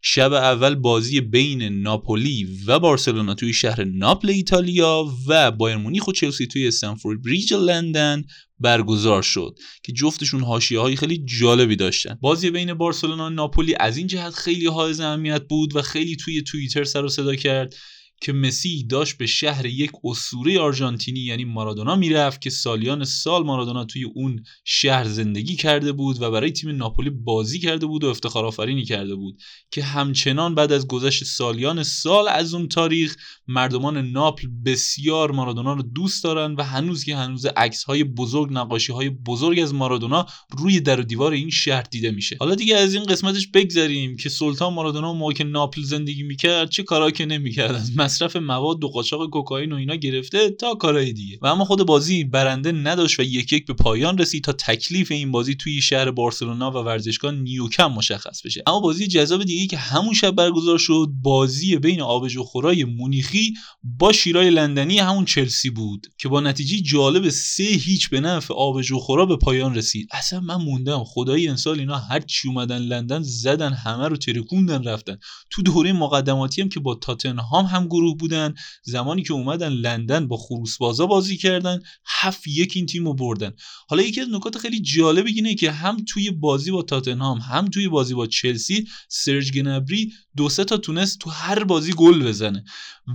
شب 0.03 0.33
اول 0.33 0.75
بازی 0.75 1.21
بین 1.21 1.63
ناپولی 1.63 2.49
و 2.67 2.79
بارسلونا 2.79 3.35
توی 3.35 3.53
شهر 3.53 3.85
ناپل 3.85 4.31
ایتالیا 4.31 5.05
و 5.27 5.51
بایر 5.51 5.77
مونیخ 5.77 6.09
و 6.09 6.13
چلسی 6.13 6.47
توی 6.47 6.69
استنفورد 6.69 7.23
بریج 7.23 7.55
لندن 7.55 8.25
برگزار 8.61 9.23
شد 9.23 9.59
که 9.83 9.93
جفتشون 9.93 10.43
حاشیه 10.43 10.81
های 10.81 10.97
خیلی 10.97 11.25
جالبی 11.41 11.77
داشتن. 11.77 12.19
بازی 12.21 12.51
بین 12.51 12.75
بارسلونا 12.75 13.27
و 13.27 13.31
ناپولی 13.31 13.75
از 13.81 13.97
این 13.97 14.07
جهت 14.07 14.35
خیلی 14.35 14.67
حائز 14.67 15.01
اهمیت 15.01 15.43
بود 15.49 15.77
و 15.77 15.83
خیلی 15.83 16.17
توی 16.17 16.43
توییتر 16.43 16.85
سر 16.85 17.05
و 17.05 17.09
صدا 17.09 17.35
کرد. 17.35 17.75
که 18.21 18.33
مسی 18.33 18.85
داشت 18.85 19.19
به 19.19 19.27
شهر 19.27 19.67
یک 19.67 19.91
اسطوره 20.05 20.61
آرژانتینی 20.61 21.21
یعنی 21.21 21.45
مارادونا 21.45 21.97
می‌رفت 21.97 22.41
که 22.41 22.51
سالیان 22.51 23.05
سال 23.05 23.45
مارادونا 23.45 23.85
توی 23.85 24.05
اون 24.05 24.45
شهر 24.65 25.05
زندگی 25.05 25.57
کرده 25.57 25.93
بود 25.93 26.23
و 26.23 26.31
برای 26.31 26.51
تیم 26.51 26.77
ناپولی 26.77 27.11
بازی 27.11 27.59
کرده 27.59 27.87
بود 27.87 28.05
و 28.05 28.09
افتخار 28.09 28.45
آفرینی 28.45 28.85
کرده 28.85 29.15
بود 29.15 29.41
که 29.71 29.83
همچنان 29.83 30.55
بعد 30.55 30.73
از 30.73 30.87
گذشت 30.87 31.25
سالیان 31.25 31.83
سال 31.83 32.29
از 32.29 32.55
اون 32.55 32.69
تاریخ 32.69 33.17
مردمان 33.49 34.11
ناپل 34.11 34.49
بسیار 34.65 35.31
مارادونا 35.31 35.73
رو 35.73 35.83
دوست 35.83 36.25
دارن 36.25 36.55
و 36.55 36.63
هنوز 36.63 37.05
که 37.05 37.17
هنوز 37.17 37.47
عکس 37.47 37.85
های 37.85 38.05
بزرگ 38.05 38.53
نقاشی 38.53 38.93
های 38.93 39.11
بزرگ 39.11 39.59
از 39.59 39.75
مارادونا 39.75 40.27
روی 40.59 40.81
در 40.81 41.01
و 41.01 41.03
دیوار 41.03 41.33
این 41.33 41.51
شهر 41.51 41.83
دیده 41.83 42.11
میشه. 42.11 42.37
حالا 42.41 42.55
دیگه 42.55 42.77
از 42.77 42.95
این 42.95 43.05
قسمتش 43.05 43.47
بگذریم 43.47 44.17
که 44.17 44.29
سلطان 44.29 44.75
مارادونا 44.75 45.13
موقع 45.13 45.45
ناپل 45.45 45.83
زندگی 45.83 46.23
می‌کرد 46.23 46.71
چه 46.71 46.83
کارا 46.83 47.11
که 47.11 47.27
نمی‌کرد 47.27 47.91
مصرف 48.09 48.37
مواد 48.37 48.85
و 48.85 48.89
قاچاق 48.89 49.31
کوکائین 49.31 49.73
و 49.73 49.77
اینا 49.77 49.95
گرفته 49.95 50.51
تا 50.51 50.75
کارهای 50.75 51.13
دیگه. 51.13 51.39
و 51.43 51.47
اما 51.47 51.65
خود 51.65 51.87
بازی 51.87 52.25
برنده 52.25 52.73
نداشت 52.73 53.21
و 53.21 53.23
یک 53.23 53.53
یک 53.53 53.67
به 53.67 53.73
پایان 53.73 54.19
رسید 54.19 54.45
تا 54.45 54.53
تکلیف 54.53 55.11
این 55.11 55.33
بازی 55.33 55.55
توی 55.55 55.83
شهر 55.83 56.11
بارسلونا 56.11 56.71
و 56.71 56.75
ورزشگاه 56.75 57.33
نیوکم 57.33 57.87
مشخص 57.87 58.43
بشه. 58.43 58.63
اما 58.67 58.81
بازی 58.81 59.07
جذاب 59.07 59.45
دیگه 59.45 59.67
که 59.67 59.77
همون 59.77 60.15
شب 60.15 60.31
برگزار 60.31 60.79
شد 60.79 61.09
بازی 61.23 61.77
بین 61.77 62.01
آبجوخورای 62.01 62.85
مونیخی 62.85 63.55
با 63.85 64.13
شیرای 64.13 64.51
لندنی 64.51 64.99
همون 64.99 65.25
چلسی 65.25 65.71
بود 65.71 66.07
که 66.19 66.29
با 66.29 66.41
نتیجه 66.41 66.81
جالب 66.81 67.29
سه 67.29 67.65
هیچ 67.65 68.11
به 68.11 68.21
نفع 68.21 68.55
آبجوخورا 68.55 69.27
به 69.27 69.37
پایان 69.37 69.75
رسید. 69.75 70.09
اصلا 70.13 70.41
من 70.41 70.57
موندم. 70.57 71.05
خدای 71.05 71.49
انسال 71.49 71.79
اینا 71.79 71.99
هر 71.99 72.21
چی 72.21 72.49
اومدن 72.49 72.79
لندن 72.79 73.23
زدن 73.23 73.73
همه 73.73 74.09
رو 74.09 74.17
ترکوندن 74.17 74.85
رفتن. 74.85 75.19
تو 75.51 75.63
دوره 75.63 75.93
مقدماتی 75.93 76.63
هم 76.63 76.69
که 76.69 76.81
با 76.81 76.95
تاتنهام 76.95 77.65
هم 77.65 77.89
گروه 77.99 78.17
بودن 78.17 78.55
زمانی 78.83 79.23
که 79.23 79.33
اومدن 79.33 79.69
لندن 79.69 80.29
با 80.29 80.37
خروسبازا 80.37 81.07
بازی 81.07 81.37
کردن 81.37 81.81
هفت 82.07 82.47
یک 82.47 82.73
این 82.77 82.87
تیم 82.87 83.05
رو 83.05 83.15
بردن. 83.15 83.53
حالا 83.89 84.03
یکی 84.03 84.21
از 84.21 84.29
نکات 84.31 84.59
خیلی 84.59 84.81
جالب 84.81 85.27
اینه 85.27 85.55
که 85.55 85.71
هم 85.71 85.97
توی 86.09 86.31
بازی 86.31 86.71
با 86.71 86.83
تاتنهام 86.83 87.39
هم 87.39 87.67
توی 87.67 87.89
بازی 87.89 88.15
با 88.15 88.27
چلسی 88.27 88.87
سرج 89.09 89.53
گنبری 89.53 90.13
دو 90.37 90.49
سه 90.49 90.65
تا 90.65 90.77
تونست 90.77 91.19
تو 91.19 91.31
هر 91.31 91.65
بازی 91.65 91.93
گل 91.93 92.25
بزنه. 92.25 92.65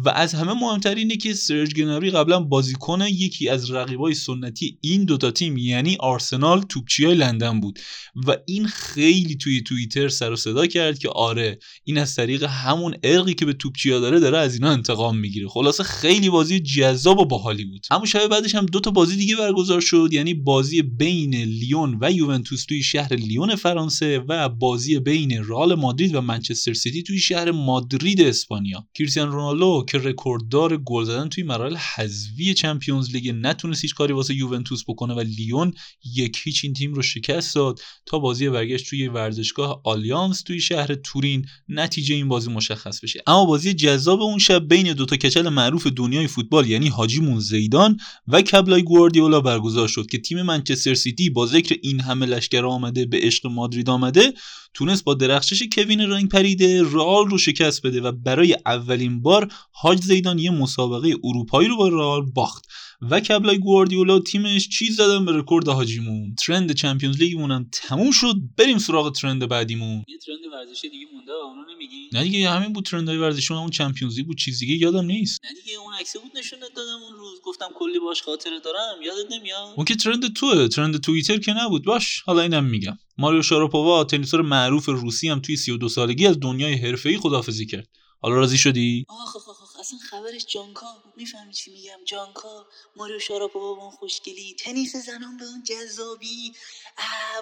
و 0.06 0.10
از 0.10 0.36
همه 0.36 0.54
مهمتر 0.54 0.96
اینه 0.96 1.18
که 1.18 1.34
سرج 1.34 1.74
گنبری 1.74 2.12
قبلا 2.12 2.40
بازیکن 2.40 3.02
یکی 3.02 3.50
از 3.50 3.72
رقیبای 3.72 4.14
سنتی 4.14 4.78
این 4.82 5.06
دوتا 5.06 5.32
تیم 5.32 5.58
یعنی 5.58 5.98
آرسنال 6.00 6.62
توپچی 6.62 7.06
های 7.06 7.16
لندن 7.16 7.60
بود. 7.60 7.80
و 8.28 8.38
این 8.46 8.68
خیلی 8.68 9.36
توی 9.36 9.62
توییتر 9.62 10.08
سر 10.08 10.32
و 10.32 10.36
صدا 10.36 10.68
کرد 10.68 11.00
که 11.00 11.10
آره 11.10 11.60
این 11.84 11.98
از 11.98 12.16
طریق 12.16 12.44
همون 12.44 12.96
ارقی 13.04 13.34
که 13.34 13.46
به 13.46 13.54
توپچیا 13.54 14.00
داره 14.00 14.20
داره 14.20 14.38
از 14.38 14.54
اینا 14.54 14.73
انتقام 14.74 15.18
می‌گیره 15.18 15.48
خلاصه 15.48 15.84
خیلی 15.84 16.30
بازی 16.30 16.60
جذاب 16.60 17.20
و 17.20 17.26
باحالی 17.26 17.66
بود. 17.66 17.86
اما 17.92 18.06
شب 18.06 18.28
بعدش 18.28 18.56
هم 18.56 18.66
دو 18.66 18.80
تا 18.80 18.92
بازی 18.92 19.16
دیگه 19.16 19.36
برگزار 19.36 19.82
شد 19.82 20.10
یعنی 20.12 20.34
بازی 20.34 20.82
بین 20.82 21.36
لیون 21.36 21.98
و 22.02 22.12
یوونتوس 22.12 22.66
توی 22.66 22.84
شهر 22.84 23.14
لیون 23.14 23.56
فرانسه 23.56 24.20
و 24.20 24.50
بازی 24.50 25.00
بین 25.00 25.44
رئال 25.44 25.76
مادرید 25.76 26.16
و 26.16 26.22
منچستر 26.22 26.74
سیتی 26.74 27.04
توی 27.04 27.20
شهر 27.20 27.52
مادرید 27.52 28.22
اسپانیا. 28.22 28.88
کریستیانو 28.94 29.32
رونالدو 29.32 29.86
که 29.90 29.98
رکورددار 29.98 30.78
گل 30.78 31.04
زدن 31.04 31.30
توی 31.30 31.44
مراحل 31.44 31.76
حذفی 31.76 32.54
Champions 32.54 33.12
League 33.12 33.30
نتونست 33.30 33.82
هیچ 33.82 33.96
کاری 33.96 34.14
واسه 34.14 34.36
یوونتوس 34.36 34.84
بکنه 34.88 35.14
و 35.14 35.20
لیون 35.20 35.74
یک 36.16 36.38
هیچ 36.44 36.62
این 36.64 36.74
تیم 36.74 36.94
رو 36.94 37.02
شکست 37.02 37.56
داد 37.56 37.80
تا 38.06 38.20
بازی 38.20 38.50
برگشت 38.50 38.90
توی 38.90 39.08
ورزشگاه 39.08 39.82
آلیانس 39.84 40.42
توی 40.42 40.62
شهر 40.62 40.96
تورین. 40.96 41.46
نتیجه 41.70 42.16
این 42.16 42.28
بازی 42.28 42.50
مشخص 42.52 43.00
بشه. 43.00 43.24
اما 43.28 43.46
بازی 43.46 43.74
جذاب 43.74 44.22
اون 44.22 44.38
شب 44.38 44.63
بین 44.64 44.94
دو 44.94 45.06
تا 45.06 45.16
کچل 45.16 45.50
معروف 45.50 45.88
دنیای 45.88 46.28
فوتبال 46.28 46.70
یعنی 46.70 46.88
حاجی 46.88 47.22
زیدان 47.40 48.00
و 48.28 48.42
کبلای 48.42 48.84
گواردیولا 48.84 49.42
برگزار 49.42 49.88
شد 49.88 50.06
که 50.06 50.18
تیم 50.18 50.42
منچستر 50.42 50.94
سیتی 50.94 51.30
با 51.30 51.46
ذکر 51.46 51.76
این 51.84 52.00
همه 52.00 52.26
لشکر 52.26 52.66
آمده 52.66 53.06
به 53.06 53.20
عشق 53.22 53.48
مادرید 53.48 53.90
آمده 53.90 54.34
تونست 54.74 55.04
با 55.04 55.14
درخشش 55.14 55.64
کوین 55.76 56.02
رنگ 56.02 56.30
پریده 56.30 56.84
رئال 56.84 57.30
رو 57.30 57.38
شکست 57.38 57.82
بده 57.82 58.02
و 58.02 58.12
برای 58.12 58.58
اولین 58.66 59.22
بار 59.22 59.52
حاج 59.72 60.02
زیدان 60.02 60.40
یه 60.40 60.52
مسابقه 60.52 61.16
اروپایی 61.24 61.68
رو 61.68 61.78
با 61.78 61.88
رئال 61.88 62.32
باخت. 62.32 62.68
و 63.10 63.20
کبلای 63.20 63.60
گواردیولا 63.60 64.20
تیمش 64.20 64.70
چیز 64.70 64.96
زدن 64.96 65.26
به 65.26 65.32
رکورد 65.32 65.68
حاجیمون. 65.68 66.36
ترند 66.36 66.72
Champions 66.72 67.18
League 67.18 67.40
مون 67.40 67.52
هم 67.52 67.70
تموم 67.72 68.12
شد. 68.12 68.36
بریم 68.58 68.78
سراغ 68.78 69.12
ترند 69.12 69.48
بعدیمون. 69.48 70.04
یه 70.08 70.18
ترند 70.18 70.40
ورزشی 70.54 70.90
دیگه 70.90 71.06
مونده 71.14 71.32
اونو 71.32 71.62
نمیگی؟ 71.74 72.10
نه 72.14 72.24
دیگه 72.24 72.50
همین 72.50 72.74
بود 72.74 72.86
ترندهای 72.86 73.18
ورزشی 73.18 73.54
اون 73.54 73.70
Champions 73.70 74.18
League 74.18 74.28
بود. 74.28 74.38
چیز 74.38 74.60
دیگه 74.60 74.76
یادم 74.76 75.06
نیست. 75.06 75.40
نه 75.46 75.62
دیگه 75.62 75.78
اون 75.78 75.94
عکس 75.94 76.18
بود 76.18 76.32
نشونت 76.38 76.74
دادم 76.76 77.04
اون 77.10 77.18
روز. 77.18 77.42
گفتم 77.46 77.68
کلی 77.76 78.00
باش 78.00 78.22
خاطره 78.22 78.60
دارم. 78.60 79.02
یادت 79.06 79.32
نمیاد؟ 79.32 79.74
اون 79.76 79.86
که 79.86 79.96
ترند 79.96 80.34
توه. 80.34 80.68
ترند 80.68 80.98
توییتر 80.98 81.38
که 81.38 81.54
نبود. 81.54 81.84
باش 81.84 82.22
حالا 82.26 82.42
اینم 82.42 82.64
میگم. 82.64 82.98
ماریا 83.18 83.42
شاراپووا 83.42 84.04
تنیسور 84.04 84.42
معروف 84.42 84.86
روسی 84.86 85.30
هم 85.30 85.40
توی 85.40 85.58
32 85.58 85.90
سالگی 85.90 86.28
از 86.28 86.40
دنیای 86.40 86.74
حرفه‌ای 86.74 87.18
خدافزی 87.18 87.66
کرد. 87.66 87.88
حالا 88.22 88.36
راضی 88.36 88.58
شدی؟ 88.58 89.06
آخ 89.10 89.36
آخ 89.36 89.50
آخ 89.50 89.63
اصلا 89.84 90.00
خبرش 90.00 90.46
جانکا 90.46 90.86
می‌فهمی 91.18 91.54
چی 91.54 91.72
میگم؟ 91.72 92.00
جانکا 92.06 92.66
ماریو 92.96 93.20
شاراپووا 93.20 93.74
با 93.74 93.82
اون 93.82 93.92
خوشگلی 93.92 94.56
تنیس 94.60 94.96
زنان 94.96 95.38
به 95.38 95.46
اون 95.46 95.64
جذابی. 95.64 96.54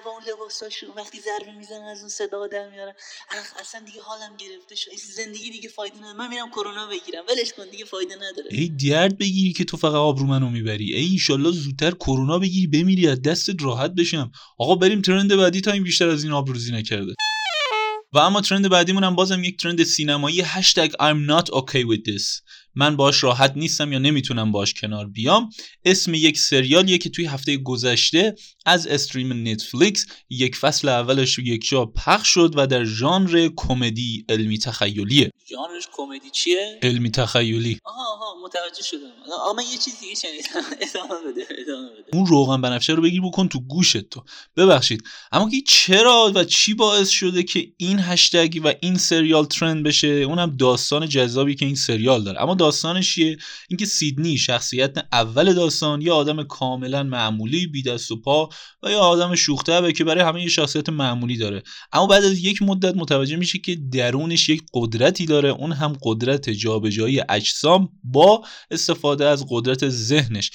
با 0.05 0.11
اون 0.11 0.23
لباساشون 0.29 0.89
وقتی 0.97 1.19
ضربه 1.19 1.51
می‌زنن 1.57 1.83
از 1.83 1.99
اون 1.99 2.09
صدا 2.09 2.47
در 2.47 2.69
میارن. 2.69 2.93
اخ 3.29 3.53
اصلا 3.59 3.81
دیگه 3.81 4.01
حالم 4.01 4.37
گرفته 4.37 4.75
شد. 4.75 4.91
زندگی 5.15 5.49
دیگه 5.51 5.69
فایده 5.69 5.97
نداره. 5.97 6.13
من 6.13 6.29
میرم 6.29 6.49
کرونا 6.49 6.87
بگیرم. 6.87 7.23
ولش 7.29 7.53
کن 7.53 7.69
دیگه 7.69 7.85
فایده 7.85 8.15
نداره. 8.15 8.49
ای 8.51 8.69
درد 8.69 9.17
بگیری 9.17 9.53
که 9.53 9.63
تو 9.63 9.77
فقط 9.77 9.93
آبرو 9.93 10.25
منو 10.25 10.49
می‌بری. 10.49 10.93
ای 10.93 11.05
ایشالله 11.05 11.51
زودتر 11.51 11.91
کرونا 11.91 12.39
بگیری 12.39 12.67
بمیری 12.67 13.07
از 13.07 13.21
دستت 13.21 13.55
راحت 13.63 13.91
بشم. 13.91 14.31
آقا 14.57 14.75
بریم 14.75 15.01
ترند 15.01 15.35
بعدی 15.35 15.61
تا 15.61 15.71
این 15.71 15.83
بیشتر 15.83 16.09
از 16.09 16.23
این 16.23 16.33
آبروزی 16.33 16.71
نکرده. 16.71 17.13
و 18.13 18.19
اما 18.19 18.41
ترند 18.41 18.69
بعدیمون 18.69 19.03
هم 19.03 19.15
بازم 19.15 19.43
یک 19.43 19.57
ترند 19.57 19.83
سینمایی 19.83 20.41
هشتگ 20.41 20.91
I'm 20.91 21.27
not 21.27 21.49
okay 21.49 21.83
with 21.83 22.03
this. 22.05 22.41
من 22.75 22.95
باش 22.95 23.23
راحت 23.23 23.53
نیستم 23.55 23.93
یا 23.93 23.99
نمی‌تونم 23.99 24.51
باش 24.51 24.73
کنار 24.73 25.07
بیام. 25.07 25.49
اسم 25.85 26.13
یک 26.13 26.39
سریالیه 26.39 26.97
که 26.97 27.09
توی 27.09 27.25
هفته 27.25 27.57
گذشته 27.57 28.35
از 28.65 28.87
استریم 28.87 29.47
نتفلیکس 29.47 30.05
یک 30.29 30.55
فصل 30.55 30.89
اولش 30.89 31.33
رو 31.33 31.43
یک 31.43 31.69
جا 31.69 31.85
پخش 31.85 32.27
شد 32.27 32.53
و 32.55 32.67
در 32.67 32.83
ژانر 32.83 33.49
کمدی 33.55 34.25
علمی 34.29 34.57
تخیلیه. 34.57 35.31
ژانرش 35.49 35.87
کمدی 35.93 36.29
چیه؟ 36.29 36.79
علمی 36.81 37.11
تخیلی. 37.11 37.79
آها 37.85 38.13
آها 38.13 38.35
متوجه 38.45 38.83
شدم. 38.83 39.11
آقا 39.33 39.53
من 39.53 39.63
یه 39.71 39.77
چیز 39.77 39.99
دیگه 39.99 40.15
شنیدم. 40.15 40.67
ادامه 40.89 41.31
بده 41.31 41.47
ادامه 41.61 41.89
بده. 41.89 42.17
اون 42.17 42.25
روغن 42.25 42.61
بنفشه 42.61 42.93
رو 42.93 43.01
بگیر 43.01 43.21
بکن 43.21 43.47
تو 43.47 43.59
گوشت 43.59 43.97
تو. 43.97 44.23
ببخشید. 44.57 45.03
اما 45.31 45.49
که 45.49 45.57
چرا 45.67 46.31
و 46.35 46.43
چی 46.43 46.73
باعث 46.73 47.09
شده 47.09 47.43
که 47.43 47.71
این 47.77 47.99
هشتگ 47.99 48.61
و 48.63 48.73
این 48.81 48.97
سریال 48.97 49.45
ترند 49.45 49.83
بشه؟ 49.83 50.07
اونم 50.07 50.55
داستان 50.59 51.09
جذابی 51.09 51.55
که 51.55 51.65
این 51.65 51.75
سریال 51.75 52.23
داره. 52.23 52.41
اما 52.41 52.55
داستانش 52.61 53.15
چیه؟ 53.15 53.37
اینکه 53.69 53.85
سیدنی 53.85 54.37
شخصیت 54.37 54.97
اول 55.11 55.53
داستان 55.53 56.01
یه 56.01 56.11
آدم 56.11 56.43
کاملا 56.43 57.03
معمولی 57.03 57.67
بی 57.67 57.83
دست 57.83 58.11
و 58.11 58.21
پا 58.21 58.49
و 58.83 58.89
یه 58.91 58.97
آدم 58.97 59.35
شوخته 59.35 59.93
که 59.93 60.03
برای 60.03 60.23
همه 60.23 60.41
یه 60.41 60.49
شخصیت 60.49 60.89
معمولی 60.89 61.37
داره. 61.37 61.63
اما 61.93 62.07
بعد 62.07 62.23
از 62.23 62.39
یک 62.39 62.61
مدت 62.61 62.95
متوجه 62.95 63.35
میشه 63.35 63.59
که 63.59 63.75
درونش 63.75 64.49
یک 64.49 64.63
قدرتی 64.73 65.25
داره. 65.25 65.49
اون 65.49 65.71
هم 65.71 65.97
قدرت 66.01 66.49
جابجایی 66.49 67.21
اجسام 67.29 67.89
با 68.03 68.45
استفاده 68.71 69.25
از 69.25 69.45
قدرت 69.49 69.89
ذهنش. 69.89 70.51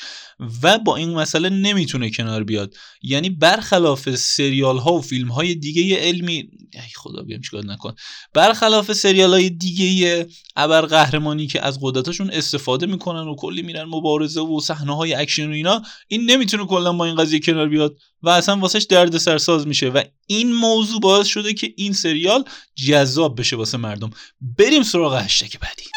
و 0.63 0.79
با 0.79 0.97
این 0.97 1.15
مسئله 1.15 1.49
نمی‌تونه 1.49 2.11
کنار 2.11 2.45
بیاد. 2.45 2.75
یعنی 3.03 3.31
برخلاف 3.31 4.15
سریال 4.15 4.79
ها 4.79 4.93
و 4.93 5.01
فیلم 5.01 5.29
های 5.29 5.55
دیگه 5.55 5.97
علمی 5.97 6.51
ای 6.73 6.81
خدا 6.97 7.23
بیام 7.23 7.41
چیکار 7.41 7.65
نکن. 7.65 7.95
برخلاف 8.35 8.93
سریال 8.93 9.31
های 9.31 9.51
دیگه 9.51 10.27
ابر 10.57 10.81
قهرمانی 10.81 11.47
که 11.47 11.65
از 11.65 11.79
قدرتاشون 11.83 12.31
استفاده 12.31 12.87
می‌کنن 12.87 13.29
و 13.29 13.35
کلی 13.35 13.63
میرن 13.63 13.85
مبارزه 13.85 14.41
و 14.41 14.61
صحنه 14.61 14.97
های 14.97 15.15
اکشن 15.15 15.49
و 15.49 15.53
اینا 15.53 15.83
این 16.09 16.31
نمی‌تونه 16.31 16.67
کلا 16.67 16.93
با 16.93 17.05
این 17.05 17.15
قضیه 17.15 17.41
کنار 17.41 17.69
بیاد 17.69 17.97
و 18.23 18.29
اصلا 18.29 18.57
واسهش 18.57 18.85
درد 18.85 19.19
سرساز 19.19 19.67
میشه 19.67 19.89
و 19.89 20.03
این 20.27 20.53
موضوع 20.53 21.01
باعث 21.01 21.27
شده 21.27 21.55
که 21.55 21.75
این 21.77 21.93
سریال 21.93 22.45
جذاب 22.87 23.41
بشه 23.41 23.57
واسه 23.57 23.79
مردم. 23.79 24.11
بریم 24.59 24.83
سراغ 24.83 25.15
هشتگ 25.15 25.59
بعدی. 25.61 25.96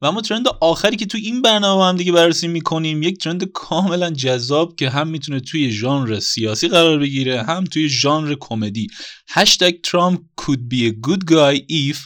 و 0.00 0.06
اما 0.06 0.20
ترند 0.20 0.46
آخری 0.60 0.96
که 0.96 1.06
توی 1.06 1.20
این 1.20 1.42
برنامه 1.42 1.84
هم 1.84 1.96
دیگه 1.96 2.12
بررسی 2.12 2.48
می‌کنیم 2.48 3.02
یک 3.02 3.18
ترند 3.18 3.44
کاملا 3.44 4.10
جذاب 4.10 4.76
که 4.76 4.90
هم 4.90 5.08
می‌تونه 5.08 5.40
توی 5.40 5.70
ژانر 5.70 6.20
سیاسی 6.20 6.68
قرار 6.68 6.98
بگیره 6.98 7.42
هم 7.42 7.64
توی 7.64 7.88
ژانر 7.88 8.36
کمدی. 8.40 8.86
هشتگ 9.30 9.80
ترامپ 9.80 10.20
could 10.40 10.74
be 10.74 10.76
a 10.76 11.08
good 11.08 11.30
guy 11.30 11.58
if 11.70 11.96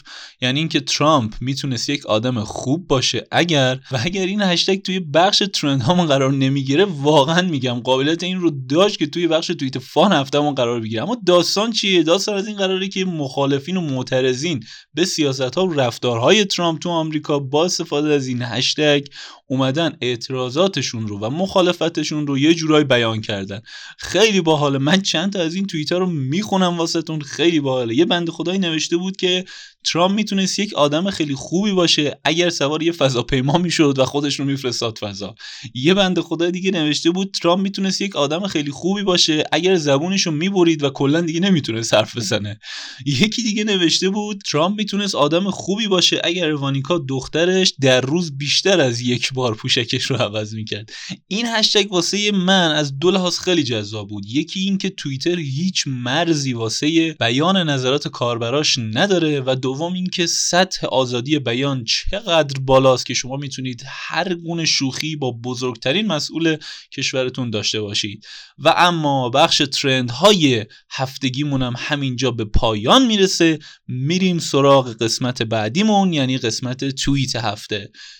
یعنی 0.41 0.59
اینکه 0.59 0.79
ترامپ 0.79 1.33
می‌تونست 1.41 1.89
یک 1.89 2.05
آدم 2.05 2.43
خوب 2.43 2.87
باشه 2.87 3.27
اگر 3.31 3.79
و 3.91 3.99
اگر 4.03 4.25
این 4.25 4.41
هشتگ 4.41 4.81
توی 4.81 4.99
بخش 4.99 5.43
ترند 5.53 5.81
هامون 5.81 6.05
قرار 6.05 6.33
نمی‌گیره 6.33 6.85
واقعا 6.85 7.41
میگم 7.41 7.79
قابلیت 7.79 8.23
این 8.23 8.39
رو 8.39 8.51
داشت 8.69 8.99
که 8.99 9.07
توی 9.07 9.27
بخش 9.27 9.47
توییت 9.47 9.79
فان 9.79 10.11
هفتهمون 10.11 10.55
قرار 10.55 10.79
بگیره. 10.79 11.03
اما 11.03 11.17
داستان 11.25 11.71
چیه؟ 11.71 12.03
داستان 12.03 12.35
از 12.35 12.47
این 12.47 12.57
قراره 12.57 12.87
که 12.87 13.05
مخالفین 13.05 13.77
و 13.77 13.81
معترضین 13.81 14.63
به 14.93 15.05
سیاست 15.05 15.55
ها 15.55 15.65
و 15.65 15.73
رفتارهای 15.73 16.45
ترامپ 16.45 16.79
تو 16.79 16.89
آمریکا 16.89 17.39
با 17.39 17.67
استفاده 17.83 18.13
از 18.13 18.27
این 18.27 18.41
هشتگ 18.41 19.05
اومدن 19.47 19.97
اعتراضاتشون 20.01 21.07
رو 21.07 21.19
و 21.19 21.29
مخالفتشون 21.29 22.27
رو 22.27 22.37
یه 22.37 22.53
جورایی 22.53 22.85
بیان 22.85 23.21
کردن. 23.21 23.61
خیلی 23.97 24.41
باحاله. 24.41 24.77
من 24.77 25.01
چند 25.01 25.33
تا 25.33 25.39
از 25.39 25.55
این 25.55 25.67
توییت 25.67 25.91
ها 25.91 25.97
رو 25.97 26.05
می‌خونم 26.05 26.77
واسهتون. 26.77 27.21
خیلی 27.21 27.59
باحاله. 27.59 27.95
یه 27.95 28.05
بنده 28.05 28.31
خدایی 28.31 28.59
نوشته 28.59 28.97
بود 28.97 29.17
که 29.17 29.45
ترامپ 29.85 30.15
می‌تونست 30.15 30.59
یک 30.59 30.73
آدم 30.73 31.09
خیلی 31.09 31.35
خوبی 31.35 31.71
باشه 31.71 32.19
اگر 32.23 32.49
سوار 32.49 32.83
یه 32.83 32.91
فضاپیما 32.91 33.57
می‌شد 33.57 33.99
و 33.99 34.05
خودش 34.05 34.39
رو 34.39 34.45
میفرستاد 34.45 34.97
فضا. 34.97 35.35
یه 35.73 35.93
بنده 35.93 36.21
خدای 36.21 36.51
دیگه 36.51 36.71
نوشته 36.71 37.11
بود 37.11 37.31
ترامپ 37.41 37.61
می‌تونست 37.63 38.01
یک 38.01 38.15
آدم 38.15 38.47
خیلی 38.47 38.71
خوبی 38.71 39.03
باشه 39.03 39.43
اگر 39.51 39.75
زبونش 39.75 40.21
رو 40.21 40.31
می‌برید 40.31 40.83
و 40.83 40.89
کلا 40.89 41.21
دیگه 41.21 41.39
نمی‌تونست 41.39 41.93
حرف 41.93 42.17
بزنه. 42.17 42.59
یکی 43.05 43.43
دیگه 43.43 43.63
نوشته 43.63 44.09
بود 44.09 44.41
ترامپ 44.51 44.77
می‌تونست 44.77 45.15
آدم 45.15 45.51
خوبی 45.51 45.87
باشه 45.87 46.21
اگر 46.23 46.53
وانیکا 46.53 46.97
دخترش 46.97 47.72
در 47.81 48.01
روز 48.01 48.37
بیشتر 48.37 48.81
از 48.81 49.01
یک 49.01 49.33
بار 49.33 49.55
پوشکش 49.55 50.03
رو 50.03 50.15
عوض 50.15 50.53
می‌کرد. 50.53 50.91
این 51.27 51.45
هشتگ 51.45 51.91
واسه 51.91 52.31
من 52.31 52.71
از 52.71 52.99
دو 52.99 53.11
لحاظ 53.11 53.39
خیلی 53.39 53.63
جذاب 53.63 54.09
بود. 54.09 54.25
یکی 54.25 54.59
اینکه 54.59 54.89
توییتر 54.89 55.39
هیچ 55.39 55.83
مرزی 55.87 56.53
واسه 56.53 57.13
بیان 57.19 57.69
نظرات 57.69 58.07
کاربراش 58.07 58.77
نداره 58.77 59.41
و 59.45 59.55
دوم 59.55 59.93
اینکه 59.93 60.27
سطح 60.27 60.87
آزادی 60.87 61.39
بیان 61.39 61.83
چقدر 61.83 62.59
بالاست 62.59 63.05
که 63.05 63.13
شما 63.13 63.37
می‌تونید 63.37 63.83
هر 63.87 64.33
گونه 64.33 64.65
شوخی 64.65 65.15
با 65.15 65.31
بزرگترین 65.31 66.07
مسئول 66.07 66.57
کشورتون 66.97 67.49
داشته 67.49 67.81
باشید. 67.81 68.25
و 68.57 68.73
اما 68.77 69.29
بخش 69.29 69.61
ترند 69.73 70.11
های 70.11 70.65
هفتگیمون 70.91 71.61
هم 71.61 71.73
همینجا 71.77 72.31
به 72.31 72.45
پایان 72.45 73.05
می‌رسه. 73.05 73.59
میریم 73.87 74.39
سراغ 74.39 74.93
قسمت 75.03 75.43
بعدیمون 75.43 76.13
یعنی 76.13 76.37
قسمت 76.37 76.89
توییت 76.89 77.35
هفته 77.35 77.62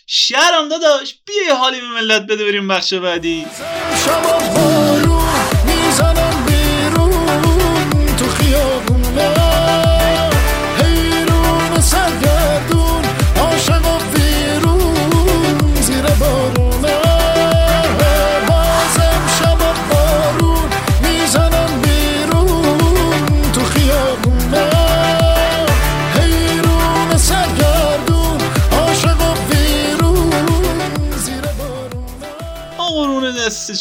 شهرم 0.07 0.69
داداش 0.69 1.15
بیا 1.25 1.55
حالی 1.55 1.81
به 1.81 1.87
ملت 1.87 2.21
بده 2.21 2.45
بریم 2.45 2.67
بخش 2.67 2.93
بعدی. 2.93 3.45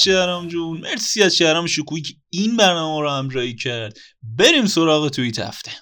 شهرام 0.05 0.49
جون. 0.49 0.81
مرسی 0.81 1.23
از 1.23 1.37
شهرام 1.37 1.67
شکویی 1.67 2.03
که 2.03 2.15
این 2.31 2.57
برنامه 2.57 3.01
رو 3.01 3.11
همراهی 3.11 3.55
کرد. 3.55 3.99
بریم 4.23 4.67
سراغ 4.67 5.09
توییت 5.09 5.38
هفته. 5.38 5.73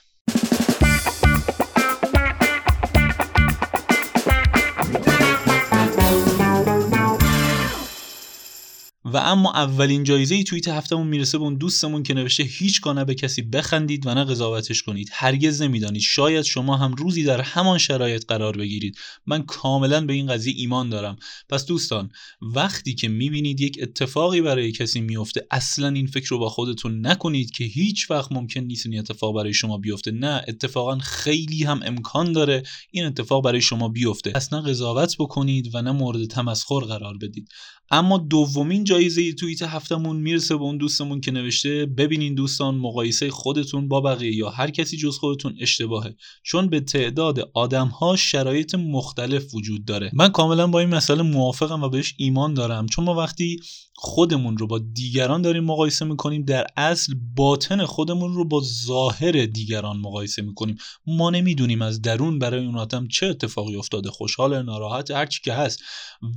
و 9.12 9.16
اما 9.16 9.52
اولین 9.52 10.04
جایزه 10.04 10.34
ای 10.34 10.44
توییت 10.44 10.68
هفتمون 10.68 11.06
می‌رسه 11.06 11.38
به 11.38 11.44
اون 11.44 11.54
دوستمون 11.54 12.02
که 12.02 12.14
نوشته 12.14 12.42
هیچگاه 12.42 12.94
نه 12.94 13.04
به 13.04 13.14
کسی 13.14 13.42
بخندید 13.42 14.06
و 14.06 14.14
نه 14.14 14.24
قضاوتش 14.24 14.82
کنید. 14.82 15.08
هرگز 15.12 15.62
نمی‌دانید. 15.62 16.02
شاید 16.02 16.44
شما 16.44 16.76
هم 16.76 16.94
روزی 16.94 17.22
در 17.22 17.40
همان 17.40 17.78
شرایط 17.78 18.24
قرار 18.28 18.56
بگیرید. 18.56 18.98
من 19.26 19.42
کاملا 19.42 20.06
به 20.06 20.12
این 20.12 20.26
قضیه 20.26 20.54
ایمان 20.56 20.88
دارم. 20.88 21.16
پس 21.48 21.66
دوستان 21.66 22.10
وقتی 22.42 22.94
که 22.94 23.08
می‌بینید 23.08 23.60
یک 23.60 23.78
اتفاقی 23.82 24.40
برای 24.40 24.72
کسی 24.72 25.00
میفته 25.00 25.46
اصلا 25.50 25.88
این 25.88 26.06
فکر 26.06 26.28
رو 26.28 26.38
با 26.38 26.48
خودتون 26.48 27.06
نکنید 27.06 27.50
که 27.50 27.64
هیچ 27.64 28.10
وقت 28.10 28.32
ممکن 28.32 28.60
نیست 28.60 28.86
این 28.86 28.98
اتفاق 28.98 29.34
برای 29.36 29.54
شما 29.54 29.78
بیفته. 29.78 30.10
نه 30.10 30.42
اتفاقا 30.48 30.98
خیلی 30.98 31.64
هم 31.64 31.80
امکان 31.84 32.32
داره 32.32 32.62
این 32.90 33.04
اتفاق 33.04 33.44
برای 33.44 33.60
شما 33.60 33.88
بیفته. 33.88 34.30
پس 34.30 34.52
نه 34.52 34.60
قضاوت 34.60 35.16
بکنید 35.18 35.74
و 35.74 35.82
نه 35.82 35.92
مورد 35.92 36.24
تمسخر 36.24 36.80
قرار 36.80 37.18
بدید. 37.18 37.48
اما 37.90 38.18
دومین 38.18 38.84
جایزه 38.84 39.32
توییت 39.32 39.62
هفتمون 39.62 40.16
می‌رسه 40.16 40.56
به 40.56 40.62
اون 40.62 40.76
دوستمون 40.76 41.20
که 41.20 41.30
نوشته 41.30 41.86
ببینین 41.86 42.34
دوستان 42.34 42.74
مقایسه 42.74 43.30
خودتون 43.30 43.88
با 43.88 44.00
بقیه 44.00 44.36
یا 44.36 44.50
هر 44.50 44.70
کسی 44.70 44.96
جز 44.96 45.18
خودتون 45.18 45.56
اشتباهه. 45.60 46.14
چون 46.42 46.68
به 46.68 46.80
تعداد 46.80 47.50
آدم 47.54 47.88
ها 47.88 48.16
شرایط 48.16 48.74
مختلف 48.74 49.54
وجود 49.54 49.84
داره. 49.84 50.10
من 50.14 50.28
کاملا 50.28 50.66
با 50.66 50.80
این 50.80 50.88
مسئله 50.88 51.22
موافقم 51.22 51.82
و 51.82 51.88
بهش 51.88 52.14
ایمان 52.16 52.54
دارم. 52.54 52.86
چون 52.86 53.04
ما 53.04 53.14
وقتی 53.14 53.56
خودمون 53.94 54.58
رو 54.58 54.66
با 54.66 54.78
دیگران 54.78 55.42
داریم 55.42 55.64
مقایسه 55.64 56.04
می‌کنیم 56.04 56.44
در 56.44 56.66
اصل 56.76 57.14
باطن 57.36 57.84
خودمون 57.84 58.34
رو 58.34 58.44
با 58.44 58.62
ظاهر 58.86 59.32
دیگران 59.32 59.96
مقایسه 59.96 60.42
می‌کنیم. 60.42 60.76
ما 61.06 61.30
نمی‌دونیم 61.30 61.82
از 61.82 62.02
درون 62.02 62.38
برای 62.38 62.66
اون 62.66 62.78
آدم 62.78 63.08
چه 63.08 63.26
اتفاقی 63.26 63.76
افتاده. 63.76 64.10
خوشحال 64.10 64.62
ناراحت 64.62 65.10
هر 65.10 65.26
چی 65.26 65.40
که 65.44 65.52
هست. 65.52 65.82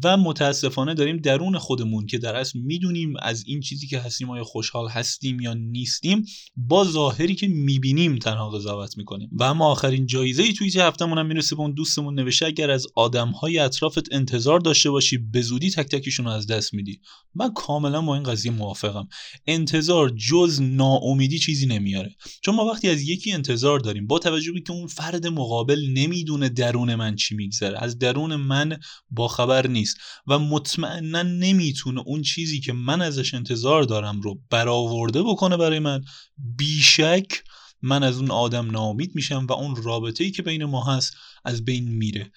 و 0.03 0.17
متاسفانه 0.17 0.93
داریم 0.93 1.17
درون 1.17 1.42
خودمون 1.51 2.05
که 2.05 2.17
در 2.17 2.35
اصل 2.35 2.59
می‌دونیم 2.59 3.13
از 3.21 3.43
این 3.47 3.59
چیزی 3.59 3.87
که 3.87 3.99
هستیم 3.99 4.29
آیا 4.29 4.43
خوشحال 4.43 4.89
هستیم 4.89 5.39
یا 5.39 5.53
نیستیم 5.53 6.25
با 6.55 6.83
ظاهری 6.83 7.35
که 7.35 7.47
می‌بینیم 7.47 8.17
تنها 8.17 8.49
قضاوت 8.49 8.97
می‌کنیم. 8.97 9.29
و 9.31 9.43
اما 9.43 9.71
آخرین 9.71 10.05
جایزه 10.05 10.43
ای 10.43 10.53
توی 10.53 10.79
هفتمون 10.79 11.17
هم 11.17 11.25
می‌رسه 11.25 11.55
به 11.55 11.61
اون 11.61 11.73
دوستمون 11.73 12.19
نوشته 12.19 12.45
اگر 12.45 12.71
از 12.71 12.87
آدمهای 12.95 13.59
اطرافت 13.59 14.13
انتظار 14.13 14.59
داشته 14.59 14.89
باشی 14.89 15.17
به 15.17 15.41
زودی 15.41 15.71
تک 15.71 15.87
تکشون 15.87 16.25
رو 16.25 16.31
از 16.31 16.47
دست 16.47 16.73
میدی. 16.73 17.01
من 17.35 17.53
کاملا 17.53 18.01
با 18.01 18.15
این 18.15 18.23
قضیه 18.23 18.51
موافقم. 18.51 19.07
انتظار 19.47 20.09
جز 20.09 20.61
ناامیدی 20.61 21.39
چیزی 21.39 21.65
نمیاره. 21.65 22.15
چون 22.41 22.55
ما 22.55 22.65
وقتی 22.65 22.89
از 22.89 23.01
یکی 23.01 23.31
انتظار 23.31 23.79
داریم 23.79 24.07
با 24.07 24.19
توجه 24.19 24.51
به 24.51 24.61
که 24.61 24.71
اون 24.71 24.87
فرد 24.87 25.27
مقابل 25.27 25.85
نمی‌دونه 25.93 26.49
درون 26.49 26.95
من 26.95 27.15
چی 27.15 27.35
میگذره. 27.35 27.83
از 27.83 27.99
درون 27.99 28.35
من 28.35 28.79
با 29.11 29.27
خبر 29.27 29.67
نیست. 29.67 29.97
و 30.27 30.39
مطمئنا 30.39 31.23
نمی‌تونه 31.39 32.01
اون 32.05 32.21
چیزی 32.21 32.59
که 32.59 32.73
من 32.73 33.01
ازش 33.01 33.33
انتظار 33.33 33.83
دارم 33.83 34.21
رو 34.21 34.41
برآورده 34.49 35.23
بکنه 35.23 35.57
برای 35.57 35.79
من. 35.79 36.03
بیشک 36.37 37.43
من 37.81 38.03
از 38.03 38.17
اون 38.17 38.31
آدم 38.31 38.71
ناامید 38.71 39.15
میشم 39.15 39.45
و 39.49 39.53
اون 39.53 39.75
رابطه 39.75 40.23
ای 40.23 40.31
که 40.31 40.41
بین 40.41 40.65
ما 40.65 40.83
هست 40.83 41.13
از 41.45 41.65
بین 41.65 41.87
میره. 41.87 42.31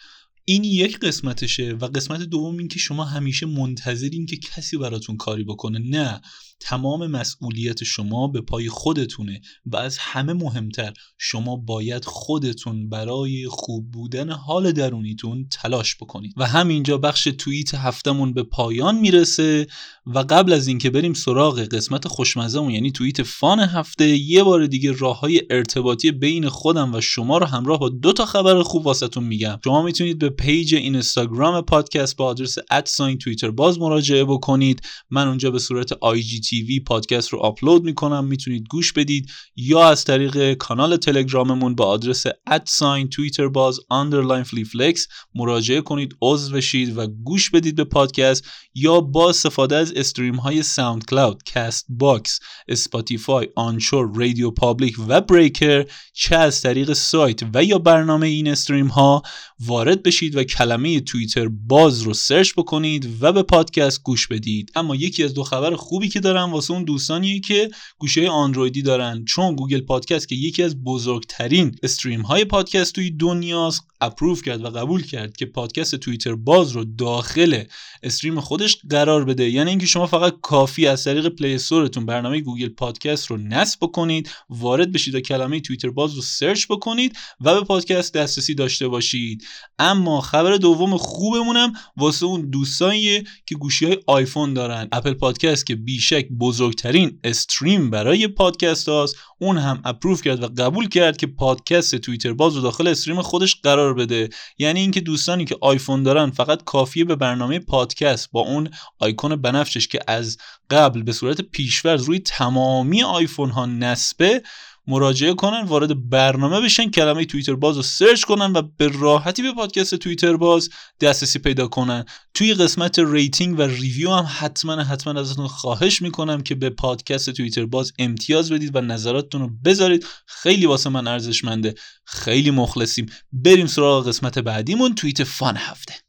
این 0.44 0.64
یک 0.64 0.98
قسمتشه 0.98 1.72
و 1.72 1.84
قسمت 1.84 2.20
دوم 2.20 2.58
این 2.58 2.68
که 2.68 2.78
شما 2.78 3.04
همیشه 3.04 3.46
منتظرین 3.46 4.26
که 4.26 4.36
کسی 4.36 4.76
براتون 4.76 5.16
کاری 5.16 5.44
بکنه. 5.44 5.78
نه. 5.78 6.20
تمام 6.60 7.06
مسئولیت 7.06 7.84
شما 7.84 8.28
به 8.28 8.40
پای 8.40 8.68
خودتونه 8.68 9.40
و 9.66 9.76
از 9.76 9.98
همه 9.98 10.32
مهمتر 10.32 10.92
شما 11.18 11.56
باید 11.56 12.04
خودتون 12.04 12.88
برای 12.88 13.48
خوب 13.48 13.90
بودن 13.90 14.30
حال 14.30 14.72
درونیتون 14.72 15.48
تلاش 15.50 15.96
بکنید. 15.96 16.34
و 16.36 16.46
همینجا 16.46 16.98
بخش 16.98 17.28
توییت 17.38 17.74
هفتمون 17.74 18.32
به 18.32 18.42
پایان 18.42 18.98
می‌رسه 18.98 19.66
و 20.06 20.18
قبل 20.18 20.52
از 20.52 20.68
اینکه 20.68 20.90
بریم 20.90 21.14
سراغ 21.14 21.60
قسمت 21.60 22.08
خوشمزهمون 22.08 22.70
یعنی 22.70 22.92
توییت 22.92 23.22
fun 23.22 23.60
هفته 23.60 24.08
یه 24.08 24.42
بار 24.42 24.66
دیگه 24.66 24.92
راه 24.92 25.20
های 25.20 25.42
ارتباطی 25.50 26.10
بین 26.10 26.48
خودم 26.48 26.94
و 26.94 27.00
شما 27.00 27.38
رو 27.38 27.46
همراه 27.46 27.78
با 27.78 27.88
دو 27.88 28.12
تا 28.12 28.26
خبر 28.26 28.62
خوب 28.62 28.86
واسهتون 28.86 29.24
میگم. 29.24 29.58
شما 29.64 29.82
می‌تونید 29.82 30.18
به 30.18 30.30
پیج 30.30 30.74
اینستاگرام 30.74 31.60
پادکست 31.60 32.16
با 32.16 32.24
آدرس 32.24 32.56
at 32.70 32.86
sign 32.86 33.18
توییتر 33.18 33.50
باز 33.50 33.78
مراجعه 33.78 34.24
بکنید. 34.24 34.82
من 35.10 35.28
اونجا 35.28 35.50
به 35.50 35.58
صورت 35.58 35.92
IGTV 35.92 36.80
پادکست 36.80 37.28
رو 37.28 37.38
آپلود 37.38 37.84
می‌کنم. 37.84 38.24
می‌تونید 38.24 38.66
گوش 38.70 38.92
بدید 38.92 39.30
یا 39.56 39.88
از 39.88 40.04
طریق 40.04 40.54
کانال 40.54 40.96
تلگراممون 40.96 41.74
با 41.74 41.84
آدرس 41.84 42.24
at 42.46 42.67
sign 42.67 43.08
توییتر 43.08 43.48
باز 43.48 43.80
underline 43.88 44.42
فلیفلکس 44.42 45.08
مراجعه 45.34 45.80
کنید 45.80 46.16
عضو 46.22 46.54
بشید 46.54 46.98
و 46.98 47.06
گوش 47.06 47.50
بدید 47.50 47.76
به 47.76 47.84
پادکست 47.84 48.44
یا 48.74 49.00
با 49.00 49.28
استفاده 49.28 49.76
از 49.76 49.92
استریم 49.92 50.34
های 50.34 50.62
ساوند 50.62 51.04
کلاود 51.04 51.42
کست 51.42 51.86
باکس 51.88 52.40
اسپاتیفای 52.68 53.48
آنشور 53.56 54.10
رادیو 54.14 54.50
پابلیک 54.50 54.96
و 55.08 55.20
بریکر 55.20 55.86
چه 56.12 56.36
از 56.36 56.60
طریق 56.60 56.92
سایت 56.92 57.40
و 57.54 57.64
یا 57.64 57.78
برنامه 57.78 58.26
این 58.26 58.48
stream 58.48 58.86
ها 58.86 59.22
وارد 59.60 60.02
بشید 60.02 60.36
و 60.36 60.44
کلمه 60.44 61.00
توییتر 61.00 61.48
باز 61.48 62.02
رو 62.02 62.14
search 62.14 62.52
بکنید 62.56 63.08
و 63.20 63.32
به 63.32 63.42
پادکست 63.42 64.02
گوش 64.02 64.26
بدید. 64.28 64.72
اما 64.74 64.96
یکی 64.96 65.24
از 65.24 65.34
دو 65.34 65.42
خبر 65.42 65.76
خوبی 65.76 66.08
که 66.08 66.20
دارم 66.20 66.35
واسه 66.42 66.72
اون 66.72 66.84
دوستانیه 66.84 67.40
که 67.40 67.70
گوشی 67.98 68.28
آندرویدی 68.28 68.82
دارن. 68.82 69.24
چون 69.24 69.56
Google 69.56 69.80
Podcast 69.80 70.28
که 70.28 70.34
یکی 70.34 70.62
از 70.62 70.84
بزرگترین 70.84 71.76
stream 71.82 72.22
های 72.22 72.44
پادکست 72.44 72.94
توی 72.94 73.10
دنیاست 73.10 73.80
approve 74.00 74.42
کرد 74.42 74.64
و 74.64 74.70
قبول 74.70 75.02
کرد 75.02 75.36
که 75.36 75.46
پادکست 75.46 75.96
توییتر 75.96 76.34
باز 76.34 76.72
رو 76.72 76.84
داخل 76.84 77.64
stream 78.02 78.40
خودش 78.40 78.78
قرار 78.90 79.24
بده. 79.24 79.50
یعنی 79.50 79.70
اینکه 79.70 79.86
شما 79.86 80.06
فقط 80.06 80.34
کافیه 80.42 80.86
از 80.86 81.04
طریق 81.04 81.28
Play 81.28 81.54
Store 81.54 81.87
تون 81.87 82.06
برنامه 82.06 82.40
Google 82.40 82.68
Podcast 82.68 83.26
رو 83.26 83.36
نصب 83.36 83.78
بکنید 83.82 84.30
وارد 84.50 84.92
بشید 84.92 85.14
و 85.14 85.20
کلمه 85.20 85.60
توییتر 85.60 85.90
باز 85.90 86.14
رو 86.14 86.22
search 86.22 86.66
بکنید 86.66 87.16
و 87.40 87.54
به 87.54 87.66
پادکست 87.66 88.14
دسترسی 88.14 88.54
داشته 88.54 88.88
باشید. 88.88 89.44
اما 89.78 90.20
خبر 90.20 90.56
دوم 90.56 90.96
خوبمونم 90.96 91.72
واسه 91.96 92.26
اون 92.26 92.50
دوستانیه 92.50 93.24
که 93.46 93.54
گوشی 93.54 93.86
های 93.86 93.98
آیفون 94.06 94.54
دارن. 94.54 94.88
Apple 94.92 95.14
Podcast 95.14 95.66
که 95.66 95.76
بیشک 95.76 96.25
بزرگترین 96.40 97.20
stream 97.24 97.90
برای 97.90 98.28
پادکست 98.28 98.88
هاست. 98.88 99.16
اون 99.38 99.58
هم 99.58 99.82
approve 99.84 100.22
کرد 100.22 100.42
و 100.42 100.48
قبول 100.62 100.88
کرد 100.88 101.16
که 101.16 101.26
پادکست 101.26 101.96
توییتر 101.96 102.32
باز 102.32 102.56
رو 102.56 102.62
داخل 102.62 102.86
stream 102.86 103.22
خودش 103.22 103.56
قرار 103.62 103.94
بده. 103.94 104.28
یعنی 104.58 104.80
اینکه 104.80 105.00
دوستانی 105.00 105.44
که 105.44 105.56
آیفون 105.60 106.02
دارن 106.02 106.30
فقط 106.30 106.64
کافیه 106.64 107.04
به 107.04 107.16
برنامه 107.16 107.58
پادکست 107.58 108.30
با 108.32 108.40
اون 108.40 108.70
آیکون 108.98 109.36
بنفشش 109.36 109.88
که 109.88 109.98
از 110.08 110.38
قبل 110.70 111.02
به 111.02 111.12
صورت 111.12 111.40
پیش‌فرض 111.40 112.04
روی 112.04 112.18
تمامی 112.18 113.02
آیفون 113.02 113.50
ها 113.50 113.66
نصبه 113.66 114.42
مراجعه 114.86 115.34
کنن 115.34 115.62
وارد 115.62 116.10
برنامه 116.10 116.60
بشن 116.60 116.90
کلمه 116.90 117.24
توییتر 117.24 117.54
باز 117.54 117.76
رو 117.76 117.82
search 117.82 118.24
کنن 118.24 118.52
و 118.52 118.62
به 118.76 118.88
راحتی 118.88 119.42
به 119.42 119.52
پادکست 119.52 119.94
توییتر 119.94 120.36
باز 120.36 120.70
دسترسی 121.00 121.38
پیدا 121.38 121.68
کنن. 121.68 122.04
توی 122.34 122.54
قسمت 122.54 122.98
rating 122.98 123.58
و 123.58 123.62
review 123.62 124.10
هم 124.10 124.26
حتما 124.38 124.82
حتما 124.82 125.20
ازتون 125.20 125.46
خواهش 125.46 126.02
می‌کنم 126.02 126.40
که 126.40 126.54
به 126.54 126.70
پادکست 126.70 127.30
توییتر 127.30 127.66
باز 127.66 127.92
امتیاز 127.98 128.52
بدید 128.52 128.76
و 128.76 128.80
نظراتتون 128.80 129.40
رو 129.40 129.50
بذارید. 129.64 130.06
خیلی 130.26 130.66
واسه 130.66 130.90
من 130.90 131.06
ارزشمنده. 131.06 131.74
خیلی 132.04 132.50
مخلصیم. 132.50 133.06
بریم 133.32 133.66
سراغ 133.66 134.08
قسمت 134.08 134.38
بعدیمون. 134.38 134.94
توییت 134.94 135.24
فان 135.24 135.56
هفته. 135.56 136.05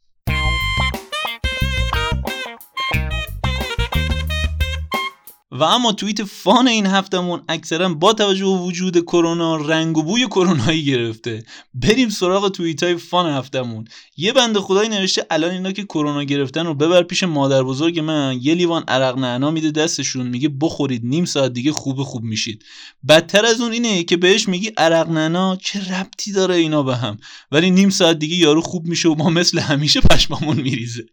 و 5.60 5.64
اما 5.64 5.92
توییت 5.92 6.24
فان 6.24 6.68
این 6.68 6.86
هفتمون 6.86 7.42
اکثرا 7.50 7.90
با 7.90 8.14
توجه 8.14 8.46
به 8.46 8.52
وجود 8.52 9.02
کرونا 9.02 9.56
رنگ 9.56 9.98
و 9.98 10.04
بوی 10.04 10.26
کرونایی 10.26 10.86
گرفته. 10.86 11.44
بریم 11.74 12.10
سراغ 12.10 12.50
توییت 12.50 12.84
های 12.84 12.98
فان 12.98 13.32
هفتمون 13.32 13.86
یه 14.18 14.34
بنده 14.34 14.60
خدایی 14.60 14.90
نوشته 14.90 15.26
الان 15.30 15.52
اینا 15.52 15.72
که 15.72 15.84
کرونا 15.84 16.24
گرفتن 16.24 16.66
رو 16.66 16.74
ببر 16.74 17.04
پیش 17.04 17.24
مادر 17.24 17.64
بزرگ 17.64 18.00
من. 18.00 18.40
یه 18.42 18.56
لیوان 18.56 18.84
عرق 18.88 19.18
نعنا 19.18 19.52
میده 19.52 19.72
دستشون. 19.72 20.28
میگه 20.28 20.50
بخورید 20.62 21.06
نیم 21.06 21.26
ساعت 21.26 21.54
دیگه 21.54 21.72
خوب 21.72 22.04
خوب 22.04 22.24
میشید. 22.24 22.64
بدتر 23.10 23.46
از 23.46 23.62
اون 23.62 23.72
اینه 23.72 24.04
که 24.04 24.18
بهش 24.18 24.48
میگی 24.48 24.72
عرق 24.78 25.10
نعنا. 25.10 25.56
چه 25.56 26.00
ربطی 26.00 26.32
داره 26.32 26.56
اینا 26.56 26.84
به 26.84 26.96
هم؟ 26.96 27.18
ولی 27.52 27.72
نیم 27.72 27.90
ساعت 27.90 28.20
دیگه 28.20 28.36
یارو 28.36 28.62
خوب 28.62 28.86
میشه 28.86 29.10
و 29.10 29.16
ما 29.16 29.30
مثل 29.30 29.60
همیشه 29.60 30.02
پشمامون 30.02 30.58
میریزه. 30.58 31.06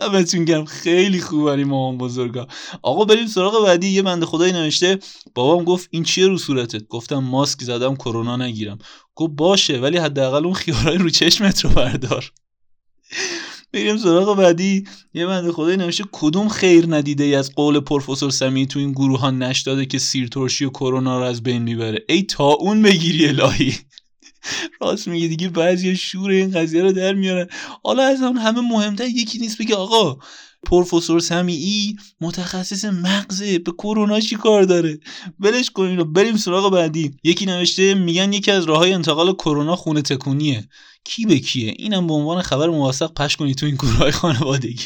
دمتون 0.00 0.44
گرم. 0.44 0.64
خیلی 0.64 1.20
خوبه 1.20 1.64
مامان 1.64 1.98
بزرگا. 1.98 2.46
آقا 2.82 3.04
بریم 3.04 3.26
سراغ 3.26 3.64
بعدی. 3.64 3.88
یه 3.88 4.02
بنده 4.02 4.26
خدایی 4.26 4.52
نوشته. 4.52 4.98
بابام 5.34 5.64
گفت 5.64 5.88
این 5.90 6.02
چیه 6.02 6.26
رو 6.26 6.38
صورتت؟ 6.38 6.88
گفتم 6.88 7.18
ماسک 7.18 7.62
زدم 7.62 7.96
کرونا 7.96 8.36
نگیرم. 8.36 8.78
گفت 9.14 9.32
باشه 9.32 9.78
ولی 9.78 9.98
حداقل 9.98 10.44
اون 10.44 10.54
خیارای 10.54 10.98
رو 10.98 11.10
چشمت 11.10 11.64
رو 11.64 11.70
بردار. 11.70 12.32
بریم 13.72 13.96
سراغ 13.96 14.36
بعدی. 14.36 14.84
یه 15.14 15.26
بنده 15.26 15.52
خدایی 15.52 15.76
نوشته. 15.76 16.04
کدوم 16.12 16.48
خیر 16.48 16.84
ندیده 16.96 17.24
ای 17.24 17.34
از 17.34 17.54
قول 17.54 17.80
پروفسور 17.80 18.30
سمی 18.30 18.66
تو 18.66 18.78
این 18.78 18.92
گروه 18.92 19.20
ها 19.20 19.30
نشداده 19.30 19.86
که 19.86 19.98
سیرترشی 19.98 20.64
و 20.64 20.70
کرونا 20.70 21.18
رو 21.18 21.24
از 21.24 21.42
بین 21.42 21.62
می‌بره؟ 21.62 22.04
ای 22.08 22.22
تا 22.22 22.44
اون 22.44 22.82
بگیری 22.82 23.28
الهی. 23.28 23.74
راست 24.80 25.08
میگه 25.08 25.28
دیگه 25.28 25.48
بعضی 25.48 25.96
شور 25.96 26.30
این 26.30 26.50
قضیه 26.50 26.82
رو 26.82 26.92
در 26.92 27.14
میارن. 27.14 27.46
حالا 27.84 28.02
از 28.02 28.22
اون 28.22 28.36
همه 28.36 28.60
مهمتر 28.60 29.06
یکی 29.06 29.38
نیست 29.38 29.58
بگه 29.58 29.74
آقا 29.74 30.18
پروفسور 30.66 31.20
سمیعی 31.20 31.96
متخصص 32.20 32.84
مغزه 32.84 33.58
به 33.58 33.72
کرونا 33.72 34.20
چی 34.20 34.36
کار 34.36 34.62
داره؟ 34.62 34.98
ولش 35.40 35.70
کنین 35.70 36.12
بریم 36.12 36.36
سراغ 36.36 36.72
بعدی. 36.72 37.16
یکی 37.24 37.46
نوشته 37.46 37.94
میگن 37.94 38.32
یکی 38.32 38.50
از 38.50 38.64
راه 38.64 38.78
های 38.78 38.92
انتقال 38.92 39.32
کرونا 39.32 39.76
خونه 39.76 40.02
تکونیه. 40.02 40.68
کی 41.08 41.26
به 41.26 41.38
کیه؟ 41.38 41.74
اینم 41.78 42.06
به 42.06 42.14
عنوان 42.14 42.42
خبر 42.42 42.68
موثق 42.68 43.12
پش 43.12 43.36
کنید 43.36 43.56
تو 43.56 43.66
این 43.66 43.74
گروه 43.74 44.10
خانوادگی. 44.10 44.84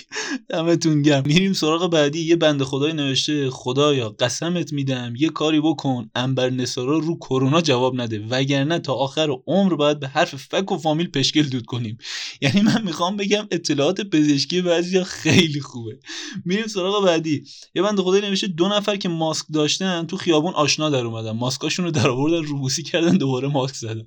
دمتون 0.48 1.02
گرم. 1.02 1.22
میریم 1.26 1.52
سراغ 1.52 1.90
بعدی. 1.90 2.20
یه 2.20 2.36
بنده 2.36 2.64
خدای 2.64 2.92
نوشته 2.92 3.50
خدایا 3.50 4.08
قسمت 4.08 4.72
میدم. 4.72 5.14
یه 5.18 5.28
کاری 5.28 5.60
بکن. 5.60 6.10
انبر 6.14 6.50
نسارا 6.50 6.98
رو 6.98 7.16
کرونا 7.16 7.60
جواب 7.60 8.00
نده. 8.00 8.26
وگرنه 8.30 8.78
تا 8.78 8.94
آخر 8.94 9.28
عمر 9.46 9.74
باید 9.74 10.00
به 10.00 10.08
حرف 10.08 10.34
فک 10.34 10.72
و 10.72 10.78
فامیل 10.78 11.06
پشکل 11.06 11.42
دود 11.42 11.66
کنیم. 11.66 11.98
یعنی 12.40 12.60
من 12.60 12.82
می‌خوام 12.84 13.16
بگم 13.16 13.48
اطلاعات 13.50 14.00
پزشکی 14.00 14.62
بعضیا 14.62 15.04
خیلی 15.04 15.60
خوبه. 15.60 15.98
میریم 16.44 16.66
سراغ 16.66 17.04
بعدی. 17.04 17.44
یه 17.74 17.82
بنده 17.82 18.02
خدای 18.02 18.20
نوشته 18.20 18.46
دو 18.46 18.68
نفر 18.68 18.96
که 18.96 19.08
ماسک 19.08 19.46
داشتن 19.52 20.06
تو 20.06 20.16
خیابون 20.16 20.54
آشنا 20.54 20.90
در 20.90 21.04
اومدن. 21.06 21.30
ماسکاشون 21.30 21.84
رو 21.84 21.90
در 21.90 22.08
آوردن 22.08 22.42
روبوسی 22.42 22.82
کردن 22.82 23.16
دوباره 23.16 23.48
ماسک 23.48 23.74
زدن. 23.74 24.06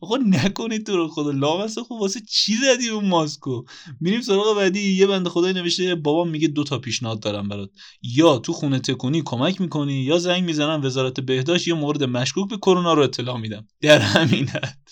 آقا 0.00 0.16
نکنید 0.16 0.86
تو 0.86 0.96
رو 0.96 1.08
خدا. 1.08 1.30
لامصب 1.30 1.82
خب 1.82 1.92
واسه 1.92 2.20
چی 2.28 2.56
زدی 2.56 2.88
اون 2.88 3.08
ماسکو؟ 3.08 3.64
میریم 4.00 4.20
سراغ 4.20 4.56
بعدی. 4.56 4.80
یه 4.80 5.06
بنده 5.06 5.30
خدای 5.30 5.52
نوشته 5.52 5.94
بابام 5.94 6.28
میگه 6.28 6.48
دو 6.48 6.64
تا 6.64 6.78
پیشنهاد 6.78 7.20
دارم 7.20 7.48
برات. 7.48 7.70
یا 8.02 8.38
تو 8.38 8.52
خونه 8.52 8.78
تکونی 8.78 9.22
کمک 9.24 9.60
می‌کنی 9.60 9.94
یا 9.94 10.18
زنگ 10.18 10.44
می‌زنم 10.44 10.80
وزارت 10.84 11.20
بهداشت 11.20 11.68
یه 11.68 11.74
مورد 11.74 12.04
مشکوک 12.04 12.50
به 12.50 12.56
کرونا 12.56 12.94
رو 12.94 13.02
اطلاع 13.02 13.36
میدم. 13.38 13.66
در 13.80 13.98
همین 13.98 14.48
حد 14.48 14.90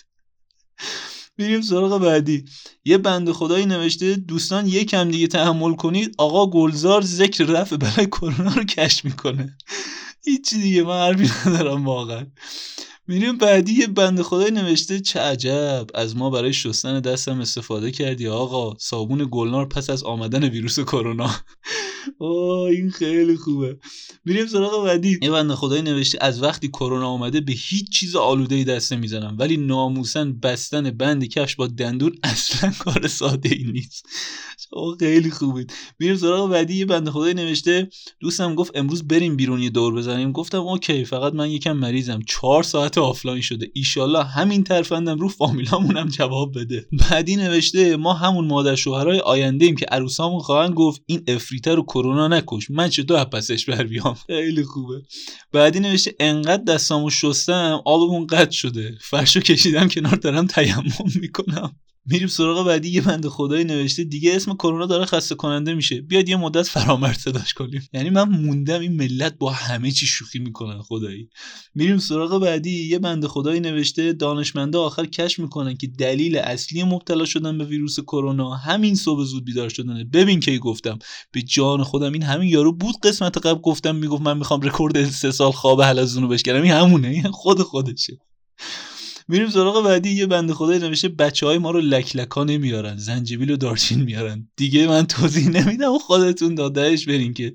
میریم 1.37 1.61
سراغ 1.61 2.01
بعدی. 2.01 2.45
یه 2.85 2.97
بنده 2.97 3.33
خدایی 3.33 3.65
نوشته 3.65 4.15
دوستان 4.15 4.67
یکم 4.67 5.11
دیگه 5.11 5.27
تحمل 5.27 5.75
کنید. 5.75 6.15
آقا 6.17 6.47
گلزار 6.47 7.01
ذکر 7.01 7.43
رفع 7.43 7.77
بلای 7.77 8.05
کرونا 8.05 8.53
رو 8.53 8.63
کشف 8.63 9.05
می‌کنه. 9.05 9.57
هیچی 10.25 10.61
دیگه 10.61 10.83
من 10.83 10.99
حرفی 10.99 11.49
ندارم 11.49 11.85
واقعا. 11.85 12.25
میریم 13.09 13.37
بعدی 13.37 13.73
یه 13.73 13.87
بنده 13.87 14.23
خدای 14.23 14.51
نوشته 14.51 14.99
چه 14.99 15.19
عجب. 15.19 15.87
از 15.93 16.17
ما 16.17 16.29
برای 16.29 16.53
شستن 16.53 16.99
دستم 16.99 17.39
استفاده 17.39 17.91
کردی 17.91 18.27
آقا. 18.27 18.77
صابون 18.79 19.27
گلنار 19.31 19.65
پس 19.65 19.89
از 19.89 20.03
آمدن 20.03 20.49
ویروس 20.49 20.79
کرونا. 20.79 21.35
اوه 22.17 22.69
این 22.69 22.89
خیلی 22.91 23.37
خوبه. 23.37 23.77
میریم 24.25 24.47
سراغ 24.47 24.85
بعدی. 24.85 25.19
یه 25.21 25.31
بنده 25.31 25.55
خدای 25.55 25.81
نوشته 25.81 26.17
از 26.21 26.43
وقتی 26.43 26.67
کرونا 26.67 27.07
آمده 27.07 27.41
به 27.41 27.53
هیچ 27.53 27.89
چیز 27.91 28.15
آلوده 28.15 28.55
ای 28.55 28.63
دست 28.63 28.93
نمی‌زنم. 28.93 29.35
ولی 29.39 29.57
ناموسن 29.57 30.39
بستن 30.39 30.91
بند 30.91 31.25
کفش 31.25 31.55
با 31.55 31.67
دندون 31.67 32.15
اصلا 32.23 32.71
کار 32.83 33.07
ساده 33.07 33.49
ای 33.49 33.63
نیست. 33.63 34.05
شما 34.69 34.95
خیلی 34.99 35.31
خوبید. 35.31 35.73
میریم 35.99 36.15
سراغ 36.15 36.49
بعدی. 36.49 36.75
یه 36.75 36.85
بنده 36.85 37.11
خدای 37.11 37.33
نوشته. 37.33 37.89
دوستم 38.19 38.55
گفت 38.55 38.71
امروز 38.75 39.07
بریم 39.07 39.35
بیرون 39.35 39.61
یه 39.61 39.69
دور 39.69 39.93
بزنیم. 39.93 40.31
گفتم 40.31 40.61
okay 40.61 41.05
فقط 41.05 41.33
من 41.33 41.49
یکم 41.51 41.73
مریضم. 41.73 42.19
چهار 42.27 42.63
ساعت 42.63 42.98
آفلاین 42.99 43.41
شده. 43.41 43.67
ایشالله 43.73 44.23
همین 44.23 44.63
ترفندم 44.63 45.19
رو 45.19 45.27
فامیلامونم 45.27 46.07
جواب 46.07 46.59
بده. 46.59 46.87
بعدی 46.91 47.35
نوشته 47.35 47.97
ما 47.97 48.13
همون 48.13 48.47
مادر 48.47 48.75
شوهرای 48.75 49.19
آینده 49.19 49.65
ایم 49.65 49.75
که 49.75 49.85
عروسامون 49.85 50.39
خواهند 50.39 50.73
گفت 50.73 51.01
این 51.05 51.23
عفریته 51.27 51.75
رو 51.75 51.83
کرونا 51.83 52.27
نکش. 52.27 52.69
من 52.69 52.89
چطور 52.89 53.23
پسش 53.23 53.65
بر 53.65 53.83
بیام؟ 53.83 54.13
خیلی 54.27 54.63
خوبه. 54.63 55.01
بعدی 55.51 55.79
نوشته 55.79 56.15
انقدر 56.19 56.63
دستامو 56.63 57.09
شستم 57.09 57.81
آبمون 57.85 58.27
قطع 58.27 58.51
شده. 58.51 58.97
فرشو 59.01 59.39
کشیدم 59.39 59.87
کنار 59.87 60.15
دارم 60.15 60.47
تیمم 60.47 60.83
می‌کنم. 61.21 61.75
میریم 62.11 62.27
سراغ 62.27 62.67
بعدی 62.67 62.89
یه 62.89 63.01
بنده 63.01 63.29
خدایی 63.29 63.63
نوشته 63.63 64.03
دیگه 64.03 64.35
اسم 64.35 64.53
کرونا 64.53 64.85
داره 64.85 65.05
خسته 65.05 65.35
کننده 65.35 65.73
میشه. 65.73 66.01
بیاد 66.01 66.29
یه 66.29 66.35
مدت 66.35 66.67
فرامرد 66.67 67.17
صداش 67.17 67.53
کنیم. 67.53 67.87
یعنی 67.93 68.09
من 68.09 68.29
موندم 68.29 68.79
این 68.79 68.95
ملت 68.95 69.37
با 69.37 69.51
همه 69.51 69.91
چی 69.91 70.05
شوخی 70.05 70.39
می‌کنن 70.39 70.81
خدایی. 70.81 71.29
میریم 71.75 71.97
سراغ 71.97 72.41
بعدی 72.41 72.87
یه 72.87 72.99
بنده 72.99 73.27
خدایی 73.27 73.59
نوشته 73.59 74.13
دانشمنده 74.13 74.77
آخر 74.77 75.05
کشف 75.05 75.39
می‌کنن 75.39 75.77
که 75.77 75.87
دلیل 75.87 76.37
اصلی 76.37 76.83
مبتلا 76.83 77.25
شدن 77.25 77.57
به 77.57 77.65
ویروس 77.65 77.99
کرونا 77.99 78.55
همین 78.55 78.95
صبح 78.95 79.23
زود 79.23 79.45
بیدار 79.45 79.69
شدنه. 79.69 80.03
ببین 80.03 80.39
کی 80.39 80.59
گفتم. 80.59 80.99
به 81.31 81.41
جان 81.41 81.83
خودم 81.83 82.13
این 82.13 82.23
همین 82.23 82.49
یارو 82.49 82.73
بود 82.73 82.95
قسمت 83.03 83.37
قبل 83.37 83.61
گفتم 83.61 83.95
می‌گفت 83.95 84.21
من 84.21 84.37
می‌خوام 84.37 84.61
رکورد 84.61 85.05
سه 85.09 85.31
سال 85.31 85.51
خواب 85.51 85.81
حلزونو 85.81 86.27
بشکنم. 86.27 86.61
این 86.61 86.71
همونه. 86.71 87.07
این 87.07 87.31
خود 87.31 87.61
خودشه. 87.61 88.17
میریم 89.31 89.49
سراغ 89.49 89.83
بعدی 89.85 90.09
یه 90.09 90.25
بنده 90.25 90.53
خدای 90.53 90.79
نوشته 90.79 91.07
بچه 91.07 91.45
های 91.45 91.57
ما 91.57 91.71
رو 91.71 91.79
لکلکا 91.79 92.43
نمیارن 92.43 92.97
زنجبیل 92.97 93.51
و 93.51 93.57
دارچین 93.57 94.01
میارن. 94.01 94.49
دیگه 94.55 94.87
من 94.87 95.07
توضیح 95.07 95.49
نمیدم 95.49 95.97
خودتون 95.97 96.55
دادهش 96.55 97.05
برین 97.05 97.33
که 97.33 97.53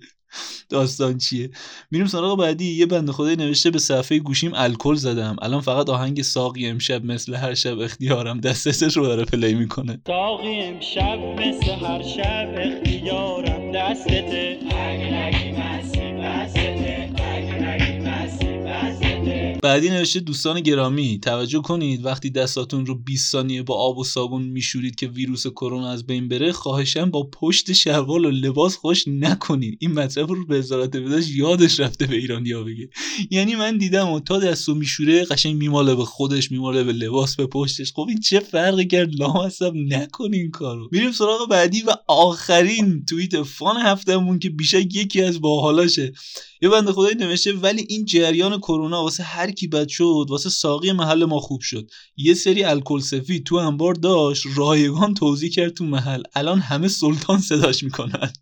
داستان 0.69 1.19
چیه. 1.19 1.51
میریم 1.91 2.07
سراغ 2.07 2.39
بعدی 2.39 2.65
یه 2.65 2.87
بنده 2.87 3.13
خدای 3.13 3.37
نوشته 3.37 3.71
به 3.71 3.79
صفحه 3.79 4.19
گوشیم 4.19 4.53
الکل 4.55 4.95
زدم. 4.95 5.37
الان 5.43 5.61
فقط 5.61 5.91
آهنگ 5.91 6.23
ساقی 6.23 6.67
امشب 6.67 7.05
مثل 7.05 7.35
هر 7.35 7.55
شب 7.55 7.79
اختیارم 7.79 8.41
دستش 8.41 8.97
رو 8.97 9.07
داره 9.07 9.25
پلی 9.25 9.55
می‌کنه. 9.55 10.01
ساقی 10.07 10.61
امشب 10.61 11.19
مثل 11.19 11.71
هر 11.87 12.03
شب 12.03 12.55
اختیارم 12.59 13.73
دستته. 13.73 14.59
بعدی 19.65 19.91
نوشته 19.91 20.21
دوستان 20.21 20.61
گرامی 20.61 21.19
توجه 21.21 21.63
کنید 21.63 22.05
وقتی 22.05 22.31
دستاتون 22.31 22.87
رو 22.87 22.95
20 22.95 23.33
ثانیه 23.33 23.63
با 23.63 23.75
آب 23.75 23.99
و 23.99 24.05
صابون 24.05 24.43
میشورید 24.43 24.95
که 24.95 25.07
ویروس 25.07 25.47
کرونا 25.47 25.91
از 25.91 26.07
بین 26.07 26.29
بره 26.29 26.53
خواهشم 26.53 27.11
با 27.11 27.23
پشت 27.33 27.73
شلوار 27.73 28.21
و 28.27 28.31
لباس 28.31 28.77
خوش 28.77 29.09
نکنید. 29.09 29.79
این 29.81 29.93
مطلب 29.93 30.29
رو 30.29 30.47
به 30.47 30.59
وزارت 30.59 30.91
بهداشت 30.91 31.29
یادش 31.31 31.81
رفته 31.81 32.07
به 32.07 32.17
ایرانیا 32.17 32.63
بگه. 32.63 32.89
یعنی 33.31 33.55
من 33.55 33.79
دیدم 33.79 34.09
و 34.09 34.21
تا 34.21 34.39
دستو 34.39 34.75
میشوره 34.75 35.25
قشنگ 35.25 35.57
میماله 35.57 35.95
به 35.95 36.05
خودش 36.05 36.51
میماله 36.51 36.85
به 36.85 36.93
لباس 36.93 37.37
به 37.37 37.47
پشتش. 37.47 37.93
خب 37.93 38.07
این 38.09 38.21
چه 38.21 38.41
فرقی 38.41 38.87
کرد؟ 38.87 39.15
لامصب 39.15 39.73
نکنین 39.75 40.51
کارو. 40.51 40.89
میریم 40.93 41.13
سراغ 41.13 41.49
بعدی 41.49 41.83
و 41.83 41.97
آخرین 42.09 43.05
توییت 43.05 43.43
فان 43.43 43.77
هفتهمون 43.77 44.39
که 44.39 44.51
بیشک 44.51 44.95
یکی 44.95 45.23
از 45.23 45.41
باحالاشه. 45.41 46.13
یه 46.63 46.71
بنده 46.71 46.93
خدایی 46.93 47.15
نوشته 47.15 47.53
ولی 47.53 47.87
این 47.89 48.05
جریان 48.05 48.59
کرونا 48.59 49.03
واسه 49.03 49.23
هر 49.23 49.51
کی 49.55 49.67
بد 49.69 49.89
شد 49.89 50.27
واسه 50.29 50.51
ساقی 50.51 50.93
محل 50.93 51.25
ما 51.25 51.41
خوب 51.41 51.61
شد. 51.61 51.91
یه 52.17 52.35
سری 52.35 52.65
الکل 52.65 53.01
سفید 53.01 53.47
تو 53.47 53.57
انبار 53.57 53.95
داشت 53.95 54.47
رایگان 54.57 55.15
توضیح 55.15 55.51
کرد 55.51 55.75
تو 55.75 55.85
محل. 55.85 56.23
الان 56.35 56.59
همه 56.61 56.89
سلطان 56.89 57.41
صداش 57.41 57.83
می‌کنن. 57.83 58.33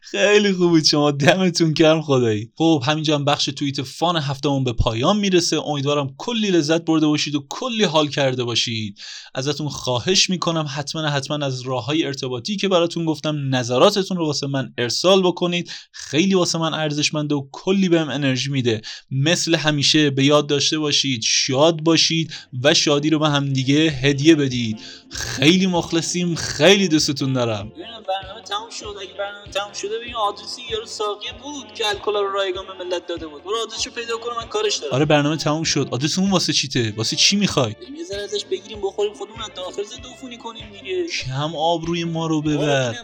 خیلی 0.00 0.52
خوب 0.52 0.70
بود 0.70 0.84
شما. 0.84 1.10
دمتون 1.10 1.72
گرم 1.72 2.02
خدایی. 2.02 2.50
خب 2.56 2.82
همینجا 2.86 3.14
هم 3.14 3.24
بخش 3.24 3.44
توییت 3.44 3.82
فان 3.82 4.16
هفتمون 4.16 4.64
به 4.64 4.72
پایان 4.72 5.16
می‌رسه. 5.16 5.68
امیدوارم 5.68 6.14
کلی 6.18 6.50
لذت 6.50 6.84
برده 6.84 7.06
باشید 7.06 7.34
و 7.34 7.46
کلی 7.48 7.84
حال 7.84 8.08
کرده 8.08 8.44
باشید. 8.44 8.98
ازتون 9.34 9.68
خواهش 9.68 10.30
می‌کنم 10.30 10.66
حتما 10.76 11.02
حتما 11.02 11.46
از 11.46 11.60
راه 11.60 11.84
های 11.84 12.04
ارتباطی 12.04 12.56
که 12.56 12.68
براتون 12.68 13.04
گفتم 13.04 13.54
نظراتتون 13.54 14.16
رو 14.16 14.26
واسه 14.26 14.46
من 14.46 14.72
ارسال 14.78 15.22
بکنید. 15.22 15.70
خیلی 15.92 16.34
واسه 16.34 16.58
من 16.58 16.74
ارزشمنده 16.74 17.34
و 17.34 17.48
کلی 17.52 17.88
بهم 17.88 18.08
انرژی 18.08 18.50
میده. 18.50 18.80
مثل 19.10 19.54
همیشه 19.54 20.10
به 20.10 20.24
یاد 20.24 20.46
داشته 20.46 20.78
باشید 20.78 21.22
شاد 21.24 21.80
باشید 21.80 22.34
و 22.62 22.74
شادی 22.74 23.10
رو 23.10 23.18
به 23.18 23.28
هم 23.28 23.52
دیگه 23.52 23.90
هدیه 23.90 24.34
بدید. 24.34 24.80
خیلی 25.10 25.66
مخلصیم. 25.66 26.34
خیلی 26.34 26.88
دوستتون 26.88 27.32
دارم. 27.32 27.72
برنامه 28.08 28.42
تموم 28.44 28.70
شد. 28.70 28.96
اگه 29.00 29.12
تموم 29.52 29.72
شده 29.72 29.98
ببین 29.98 30.14
آدرس 30.14 30.58
این 30.58 30.66
یارو 30.70 30.86
ساقی 30.86 31.26
بود 31.42 31.74
که 31.74 31.86
الکل 31.86 32.12
رو 32.12 32.32
رایگان 32.32 32.64
به 32.66 32.84
ملت 32.84 33.06
داده 33.06 33.26
بود. 33.26 33.44
برو 33.44 33.56
آدرسشو 33.62 33.90
پیدا 33.90 34.16
کنم 34.16 34.36
من 34.36 34.48
کارش 34.48 34.76
دارم. 34.76 34.94
آره 34.94 35.04
برنامه 35.04 35.36
تموم 35.36 35.62
شد. 35.62 35.88
آدرس 35.90 36.18
اون 36.18 36.30
واسه 36.30 36.52
چیته؟ 36.52 36.94
واسه 36.96 37.16
چی 37.16 37.36
می‌خوای؟ 37.36 37.72
بریم 37.72 37.94
یه 37.94 38.04
ذره 38.04 38.22
ازش 38.22 38.44
بگیریم 38.44 38.80
بخوریم 38.80 39.14
خودمون 39.14 39.42
از 39.42 39.50
داخل 39.56 39.82
ضدعفونی 39.82 40.36
کنیم 40.36 40.64
دیگه. 40.82 41.06
کم 41.06 41.56
آبروی 41.56 42.04
ما 42.04 42.26
رو 42.26 42.42
ببر. 42.42 42.94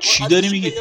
چی 0.00 0.26
داری 0.26 0.48
میگی؟ 0.48 0.72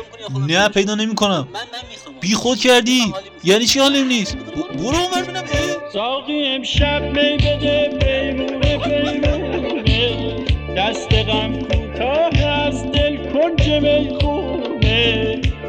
نه 0.47 0.69
پیدا 0.69 0.95
نمی‌کنم. 0.95 1.47
من 1.53 1.59
من 1.59 1.65
می‌خوام. 1.89 2.15
بی 2.19 2.33
خود 2.33 2.57
کردی؟ 2.57 3.13
یعنی 3.43 3.65
چی 3.65 3.79
حالیم 3.79 4.07
نیست؟ 4.07 4.37
برو 4.37 4.85
اونور 4.85 5.23
ببینم. 5.23 5.43
ساقی 5.93 6.45
امشب 6.45 7.01
می 7.01 7.37
بده 7.37 7.97
پیمونه 8.01 8.77
پیمونه. 8.77 10.45
دست 10.77 11.13
غم 11.13 11.61
کوتاه 11.61 12.43
از 12.43 12.83
دل 12.83 13.33
کنج 13.33 13.69
می‌خونه 13.69 14.26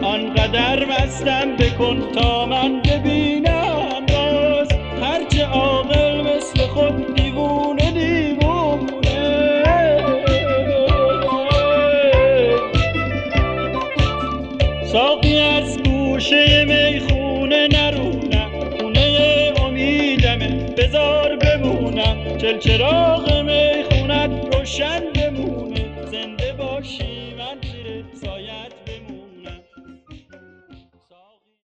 آنقدر 0.03 0.85
مستم 0.87 1.57
بکن 1.57 2.13
تا 2.15 2.47
من 2.47 2.83
ببینم 2.83 4.07
باز 4.09 4.69
هرچه 5.03 5.45
عاقل 5.45 6.21
مثل 6.21 6.61
خود 6.61 7.15
دیوونه 7.15 7.91
دیوونه. 7.91 8.89
ساقی 14.93 15.39
از 15.41 15.83
گوشه 15.83 16.65
می‌خونه 16.65 17.69
نرونم. 17.69 18.51
خونه 18.81 19.53
امیدمه. 19.65 20.49
بزار 20.77 21.37
بمونم. 21.37 22.17
چل 22.39 22.59
چراغ 22.59 23.33
میخونت 23.41 24.55
روشن 24.57 25.08